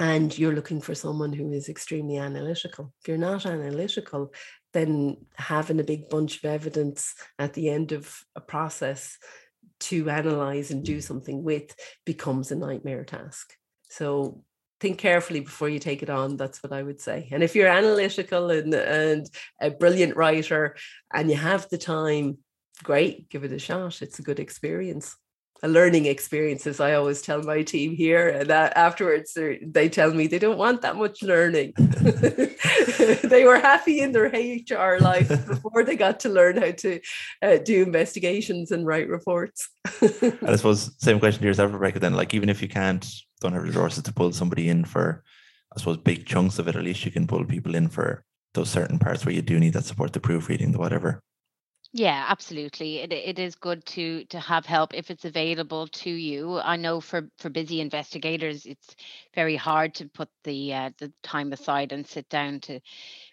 and 0.00 0.36
you're 0.38 0.54
looking 0.54 0.80
for 0.80 0.94
someone 0.94 1.32
who 1.32 1.50
is 1.52 1.68
extremely 1.68 2.18
analytical. 2.18 2.92
If 3.00 3.08
you're 3.08 3.18
not 3.18 3.46
analytical, 3.46 4.32
then 4.72 5.16
having 5.36 5.80
a 5.80 5.84
big 5.84 6.08
bunch 6.08 6.36
of 6.36 6.44
evidence 6.44 7.14
at 7.38 7.54
the 7.54 7.68
end 7.68 7.92
of 7.92 8.16
a 8.36 8.40
process 8.40 9.18
to 9.80 10.08
analyze 10.08 10.70
and 10.70 10.84
do 10.84 11.00
something 11.00 11.42
with 11.42 11.74
becomes 12.04 12.50
a 12.50 12.56
nightmare 12.56 13.04
task. 13.04 13.54
So 13.88 14.44
think 14.80 14.98
carefully 14.98 15.40
before 15.40 15.68
you 15.68 15.78
take 15.78 16.02
it 16.02 16.10
on. 16.10 16.36
That's 16.36 16.62
what 16.62 16.72
I 16.72 16.82
would 16.82 17.00
say. 17.00 17.28
And 17.32 17.42
if 17.42 17.56
you're 17.56 17.68
analytical 17.68 18.50
and, 18.50 18.72
and 18.74 19.26
a 19.60 19.70
brilliant 19.70 20.16
writer 20.16 20.76
and 21.12 21.30
you 21.30 21.36
have 21.36 21.68
the 21.68 21.78
time, 21.78 22.38
great, 22.84 23.28
give 23.28 23.44
it 23.44 23.52
a 23.52 23.58
shot. 23.58 24.02
It's 24.02 24.18
a 24.18 24.22
good 24.22 24.38
experience 24.38 25.16
learning 25.66 26.06
experience, 26.06 26.66
as 26.66 26.80
I 26.80 26.94
always 26.94 27.22
tell 27.22 27.42
my 27.42 27.62
team 27.62 27.96
here. 27.96 28.28
And 28.28 28.50
that 28.50 28.76
afterwards, 28.76 29.36
they 29.36 29.88
tell 29.88 30.12
me 30.12 30.26
they 30.26 30.38
don't 30.38 30.58
want 30.58 30.82
that 30.82 30.96
much 30.96 31.22
learning. 31.22 31.72
they 31.76 33.44
were 33.44 33.58
happy 33.58 34.00
in 34.00 34.12
their 34.12 34.26
HR 34.26 35.00
life 35.00 35.28
before 35.46 35.84
they 35.84 35.96
got 35.96 36.20
to 36.20 36.28
learn 36.28 36.56
how 36.58 36.70
to 36.70 37.00
uh, 37.42 37.56
do 37.58 37.82
investigations 37.82 38.70
and 38.70 38.86
write 38.86 39.08
reports. 39.08 39.68
I 39.86 40.56
suppose 40.56 40.92
same 40.98 41.18
question 41.18 41.42
to 41.42 41.48
yourself, 41.48 41.72
Rebecca. 41.72 41.98
Then, 41.98 42.14
like 42.14 42.34
even 42.34 42.48
if 42.48 42.62
you 42.62 42.68
can't, 42.68 43.04
don't 43.40 43.52
have 43.52 43.62
resources 43.62 44.02
to 44.04 44.12
pull 44.12 44.32
somebody 44.32 44.68
in 44.68 44.84
for, 44.84 45.24
I 45.74 45.78
suppose 45.78 45.96
big 45.96 46.26
chunks 46.26 46.58
of 46.58 46.68
it, 46.68 46.76
at 46.76 46.84
least 46.84 47.04
you 47.04 47.10
can 47.10 47.26
pull 47.26 47.44
people 47.44 47.74
in 47.74 47.88
for 47.88 48.24
those 48.54 48.70
certain 48.70 48.98
parts 48.98 49.24
where 49.24 49.34
you 49.34 49.42
do 49.42 49.58
need 49.58 49.72
that 49.74 49.84
support, 49.84 50.12
the 50.12 50.20
proofreading, 50.20 50.72
the 50.72 50.78
whatever. 50.78 51.22
Yeah, 51.94 52.26
absolutely. 52.28 52.98
It 52.98 53.12
it 53.14 53.38
is 53.38 53.54
good 53.54 53.84
to 53.86 54.24
to 54.26 54.38
have 54.40 54.66
help 54.66 54.92
if 54.92 55.10
it's 55.10 55.24
available 55.24 55.86
to 55.88 56.10
you. 56.10 56.58
I 56.58 56.76
know 56.76 57.00
for 57.00 57.30
for 57.38 57.48
busy 57.48 57.80
investigators, 57.80 58.66
it's 58.66 58.94
very 59.34 59.56
hard 59.56 59.94
to 59.94 60.06
put 60.06 60.28
the 60.44 60.74
uh, 60.74 60.90
the 60.98 61.10
time 61.22 61.50
aside 61.52 61.92
and 61.92 62.06
sit 62.06 62.28
down 62.28 62.60
to 62.60 62.80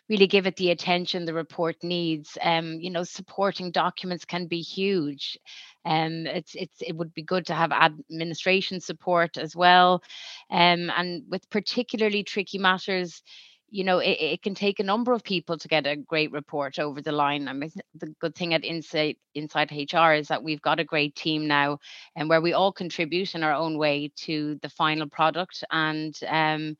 really 0.09 0.27
give 0.27 0.47
it 0.47 0.55
the 0.57 0.71
attention 0.71 1.25
the 1.25 1.33
report 1.33 1.83
needs. 1.83 2.37
Um, 2.41 2.79
you 2.79 2.91
know, 2.91 3.03
supporting 3.03 3.71
documents 3.71 4.25
can 4.25 4.47
be 4.47 4.61
huge. 4.61 5.37
Um, 5.85 6.25
it's 6.27 6.55
it's 6.55 6.81
it 6.81 6.95
would 6.95 7.13
be 7.13 7.23
good 7.23 7.47
to 7.47 7.55
have 7.55 7.73
administration 7.73 8.79
support 8.81 9.37
as 9.37 9.55
well. 9.55 10.01
Um, 10.49 10.91
and 10.95 11.23
with 11.29 11.49
particularly 11.49 12.23
tricky 12.23 12.57
matters 12.59 13.21
you 13.69 13.83
know, 13.83 13.99
it, 13.99 14.17
it 14.19 14.41
can 14.41 14.55
take 14.55 14.79
a 14.79 14.83
number 14.83 15.13
of 15.13 15.23
people 15.23 15.57
to 15.57 15.67
get 15.67 15.87
a 15.87 15.95
great 15.95 16.31
report 16.31 16.79
over 16.79 17.01
the 17.01 17.11
line. 17.11 17.47
I 17.47 17.53
mean, 17.53 17.71
the 17.95 18.13
good 18.19 18.35
thing 18.35 18.53
at 18.53 18.63
Insight 18.63 19.17
Insight 19.33 19.71
HR 19.71 20.13
is 20.13 20.27
that 20.27 20.43
we've 20.43 20.61
got 20.61 20.79
a 20.79 20.83
great 20.83 21.15
team 21.15 21.47
now, 21.47 21.79
and 22.15 22.29
where 22.29 22.41
we 22.41 22.53
all 22.53 22.71
contribute 22.71 23.35
in 23.35 23.43
our 23.43 23.53
own 23.53 23.77
way 23.77 24.11
to 24.17 24.59
the 24.61 24.69
final 24.69 25.07
product. 25.09 25.63
And 25.71 26.15
um, 26.27 26.77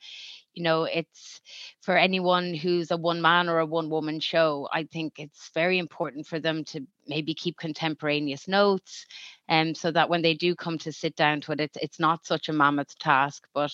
you 0.55 0.63
know 0.63 0.85
it's 0.85 1.41
for 1.81 1.97
anyone 1.97 2.53
who's 2.53 2.89
a 2.89 2.97
one 2.97 3.21
man 3.21 3.49
or 3.49 3.59
a 3.59 3.65
one 3.65 3.89
woman 3.89 4.19
show 4.19 4.67
i 4.73 4.83
think 4.83 5.13
it's 5.19 5.51
very 5.53 5.77
important 5.77 6.25
for 6.25 6.39
them 6.39 6.63
to 6.63 6.81
maybe 7.07 7.33
keep 7.33 7.57
contemporaneous 7.57 8.47
notes 8.47 9.05
and 9.47 9.69
um, 9.69 9.75
so 9.75 9.91
that 9.91 10.09
when 10.09 10.21
they 10.21 10.33
do 10.33 10.55
come 10.55 10.77
to 10.77 10.91
sit 10.91 11.15
down 11.15 11.41
to 11.41 11.51
it 11.51 11.59
it's, 11.59 11.77
it's 11.81 11.99
not 11.99 12.25
such 12.25 12.49
a 12.49 12.53
mammoth 12.53 12.97
task 12.97 13.45
but 13.53 13.71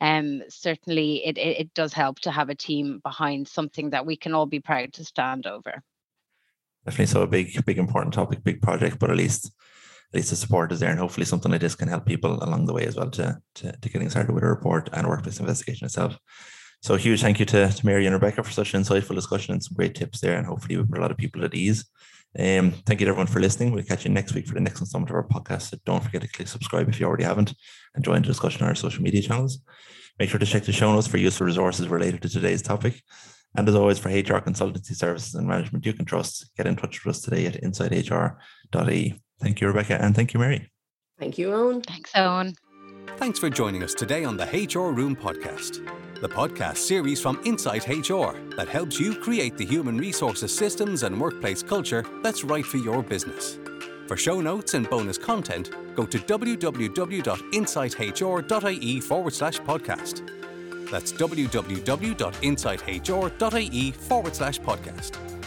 um, 0.00 0.42
certainly 0.48 1.24
it, 1.24 1.38
it, 1.38 1.60
it 1.60 1.74
does 1.74 1.92
help 1.92 2.20
to 2.20 2.30
have 2.30 2.50
a 2.50 2.54
team 2.54 3.00
behind 3.02 3.48
something 3.48 3.90
that 3.90 4.04
we 4.04 4.16
can 4.16 4.34
all 4.34 4.46
be 4.46 4.60
proud 4.60 4.92
to 4.92 5.04
stand 5.04 5.46
over. 5.46 5.82
Definitely 6.84 7.06
so 7.06 7.22
a 7.22 7.26
big 7.26 7.64
big 7.64 7.78
important 7.78 8.12
topic 8.12 8.44
big 8.44 8.60
project 8.60 8.98
but 8.98 9.10
at 9.10 9.16
least 9.16 9.50
at 10.14 10.18
least 10.18 10.30
the 10.30 10.36
support 10.36 10.70
is 10.70 10.78
there 10.78 10.90
and 10.90 10.98
hopefully 11.00 11.26
something 11.26 11.50
like 11.50 11.60
this 11.60 11.74
can 11.74 11.88
help 11.88 12.06
people 12.06 12.38
along 12.44 12.66
the 12.66 12.72
way 12.72 12.86
as 12.86 12.94
well 12.94 13.10
to, 13.10 13.36
to, 13.56 13.72
to 13.72 13.88
getting 13.88 14.08
started 14.08 14.32
with 14.32 14.44
a 14.44 14.46
report 14.46 14.88
and 14.92 15.08
workplace 15.08 15.40
investigation 15.40 15.86
itself. 15.86 16.16
So 16.82 16.94
huge 16.94 17.20
thank 17.20 17.40
you 17.40 17.46
to, 17.46 17.68
to 17.68 17.86
Mary 17.86 18.06
and 18.06 18.14
Rebecca 18.14 18.44
for 18.44 18.52
such 18.52 18.74
an 18.74 18.82
insightful 18.82 19.16
discussion 19.16 19.54
and 19.54 19.64
some 19.64 19.74
great 19.74 19.96
tips 19.96 20.20
there 20.20 20.36
and 20.36 20.46
hopefully 20.46 20.76
we 20.76 20.84
put 20.84 20.98
a 20.98 21.00
lot 21.00 21.10
of 21.10 21.16
people 21.16 21.44
at 21.44 21.52
ease. 21.52 21.84
Um, 22.38 22.70
thank 22.86 23.00
you 23.00 23.06
to 23.06 23.10
everyone 23.10 23.26
for 23.26 23.40
listening. 23.40 23.72
We'll 23.72 23.82
catch 23.82 24.04
you 24.04 24.12
next 24.12 24.34
week 24.34 24.46
for 24.46 24.54
the 24.54 24.60
next 24.60 24.78
installment 24.78 25.10
of 25.10 25.16
our 25.16 25.26
podcast. 25.26 25.62
So 25.70 25.78
don't 25.84 26.04
forget 26.04 26.22
to 26.22 26.28
click 26.28 26.46
subscribe 26.46 26.88
if 26.88 27.00
you 27.00 27.06
already 27.06 27.24
haven't 27.24 27.52
and 27.96 28.04
join 28.04 28.22
the 28.22 28.28
discussion 28.28 28.62
on 28.62 28.68
our 28.68 28.76
social 28.76 29.02
media 29.02 29.22
channels. 29.22 29.58
Make 30.20 30.30
sure 30.30 30.38
to 30.38 30.46
check 30.46 30.62
the 30.62 30.72
show 30.72 30.92
notes 30.92 31.08
for 31.08 31.16
useful 31.16 31.46
resources 31.46 31.88
related 31.88 32.22
to 32.22 32.28
today's 32.28 32.62
topic. 32.62 33.02
And 33.56 33.68
as 33.68 33.74
always, 33.74 33.98
for 33.98 34.08
HR 34.08 34.40
consultancy 34.40 34.94
services 34.94 35.34
and 35.34 35.46
management 35.46 35.86
you 35.86 35.92
can 35.92 36.04
trust, 36.04 36.50
get 36.56 36.66
in 36.66 36.76
touch 36.76 37.04
with 37.04 37.16
us 37.16 37.22
today 37.22 37.46
at 37.46 37.54
insighthr.ie. 38.74 39.14
Thank 39.40 39.60
you, 39.60 39.66
Rebecca, 39.68 40.02
and 40.02 40.14
thank 40.14 40.34
you, 40.34 40.40
Mary. 40.40 40.68
Thank 41.18 41.38
you, 41.38 41.52
Owen. 41.52 41.80
Thanks, 41.82 42.10
Owen. 42.14 42.54
Thanks 43.16 43.38
for 43.38 43.50
joining 43.50 43.82
us 43.82 43.94
today 43.94 44.24
on 44.24 44.36
the 44.36 44.44
HR 44.44 44.92
Room 44.92 45.14
podcast, 45.14 45.84
the 46.20 46.28
podcast 46.28 46.78
series 46.78 47.20
from 47.20 47.40
Insight 47.44 47.86
HR 47.86 48.32
that 48.56 48.66
helps 48.68 48.98
you 48.98 49.14
create 49.14 49.56
the 49.56 49.64
human 49.64 49.96
resources 49.98 50.52
systems 50.56 51.04
and 51.04 51.20
workplace 51.20 51.62
culture 51.62 52.04
that's 52.22 52.42
right 52.44 52.64
for 52.64 52.78
your 52.78 53.02
business. 53.02 53.58
For 54.08 54.16
show 54.16 54.40
notes 54.40 54.74
and 54.74 54.88
bonus 54.90 55.18
content, 55.18 55.70
go 55.94 56.04
to 56.06 56.18
www.insighthr.ie 56.18 59.00
forward 59.00 59.32
slash 59.32 59.58
podcast. 59.60 60.28
That's 60.90 61.12
www.insighthr.ie 61.12 63.90
forward 63.92 64.36
slash 64.36 64.60
podcast. 64.60 65.43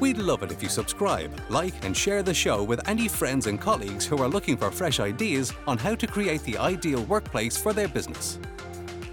We'd 0.00 0.18
love 0.18 0.44
it 0.44 0.52
if 0.52 0.62
you 0.62 0.68
subscribe, 0.68 1.32
like, 1.48 1.84
and 1.84 1.96
share 1.96 2.22
the 2.22 2.32
show 2.32 2.62
with 2.62 2.86
any 2.88 3.08
friends 3.08 3.48
and 3.48 3.60
colleagues 3.60 4.06
who 4.06 4.18
are 4.18 4.28
looking 4.28 4.56
for 4.56 4.70
fresh 4.70 5.00
ideas 5.00 5.52
on 5.66 5.76
how 5.76 5.96
to 5.96 6.06
create 6.06 6.42
the 6.44 6.56
ideal 6.56 7.02
workplace 7.04 7.56
for 7.56 7.72
their 7.72 7.88
business. 7.88 8.38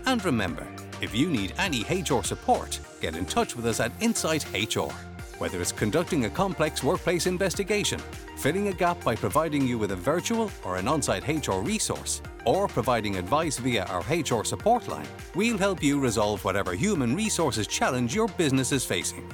And 0.06 0.24
remember, 0.24 0.68
if 1.02 1.16
you 1.16 1.32
need 1.32 1.54
any 1.58 1.82
HR 1.90 2.22
support, 2.22 2.80
get 3.02 3.16
in 3.16 3.26
touch 3.26 3.56
with 3.56 3.66
us 3.66 3.80
at 3.80 3.92
Insight 4.00 4.46
HR. 4.54 4.92
Whether 5.40 5.60
it's 5.60 5.72
conducting 5.72 6.26
a 6.26 6.30
complex 6.30 6.84
workplace 6.84 7.26
investigation, 7.26 8.00
filling 8.38 8.68
a 8.68 8.74
gap 8.74 9.04
by 9.04 9.16
providing 9.16 9.68
you 9.68 9.80
with 9.80 9.92
a 9.92 9.96
virtual 9.96 10.52
or 10.64 10.78
an 10.78 10.88
on 10.88 11.02
site 11.02 11.28
HR 11.28 11.62
resource, 11.62 12.22
or 12.46 12.68
providing 12.68 13.16
advice 13.16 13.58
via 13.58 13.86
our 13.86 14.02
HR 14.02 14.44
support 14.44 14.88
line, 14.88 15.08
we'll 15.34 15.58
help 15.58 15.82
you 15.82 16.00
resolve 16.00 16.46
whatever 16.46 16.74
human 16.74 17.16
resources 17.16 17.66
challenge 17.66 18.14
your 18.14 18.28
business 18.30 18.72
is 18.72 18.86
facing. 18.86 19.28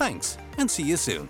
Thanks, 0.00 0.38
and 0.56 0.70
see 0.70 0.82
you 0.82 0.96
soon. 0.96 1.28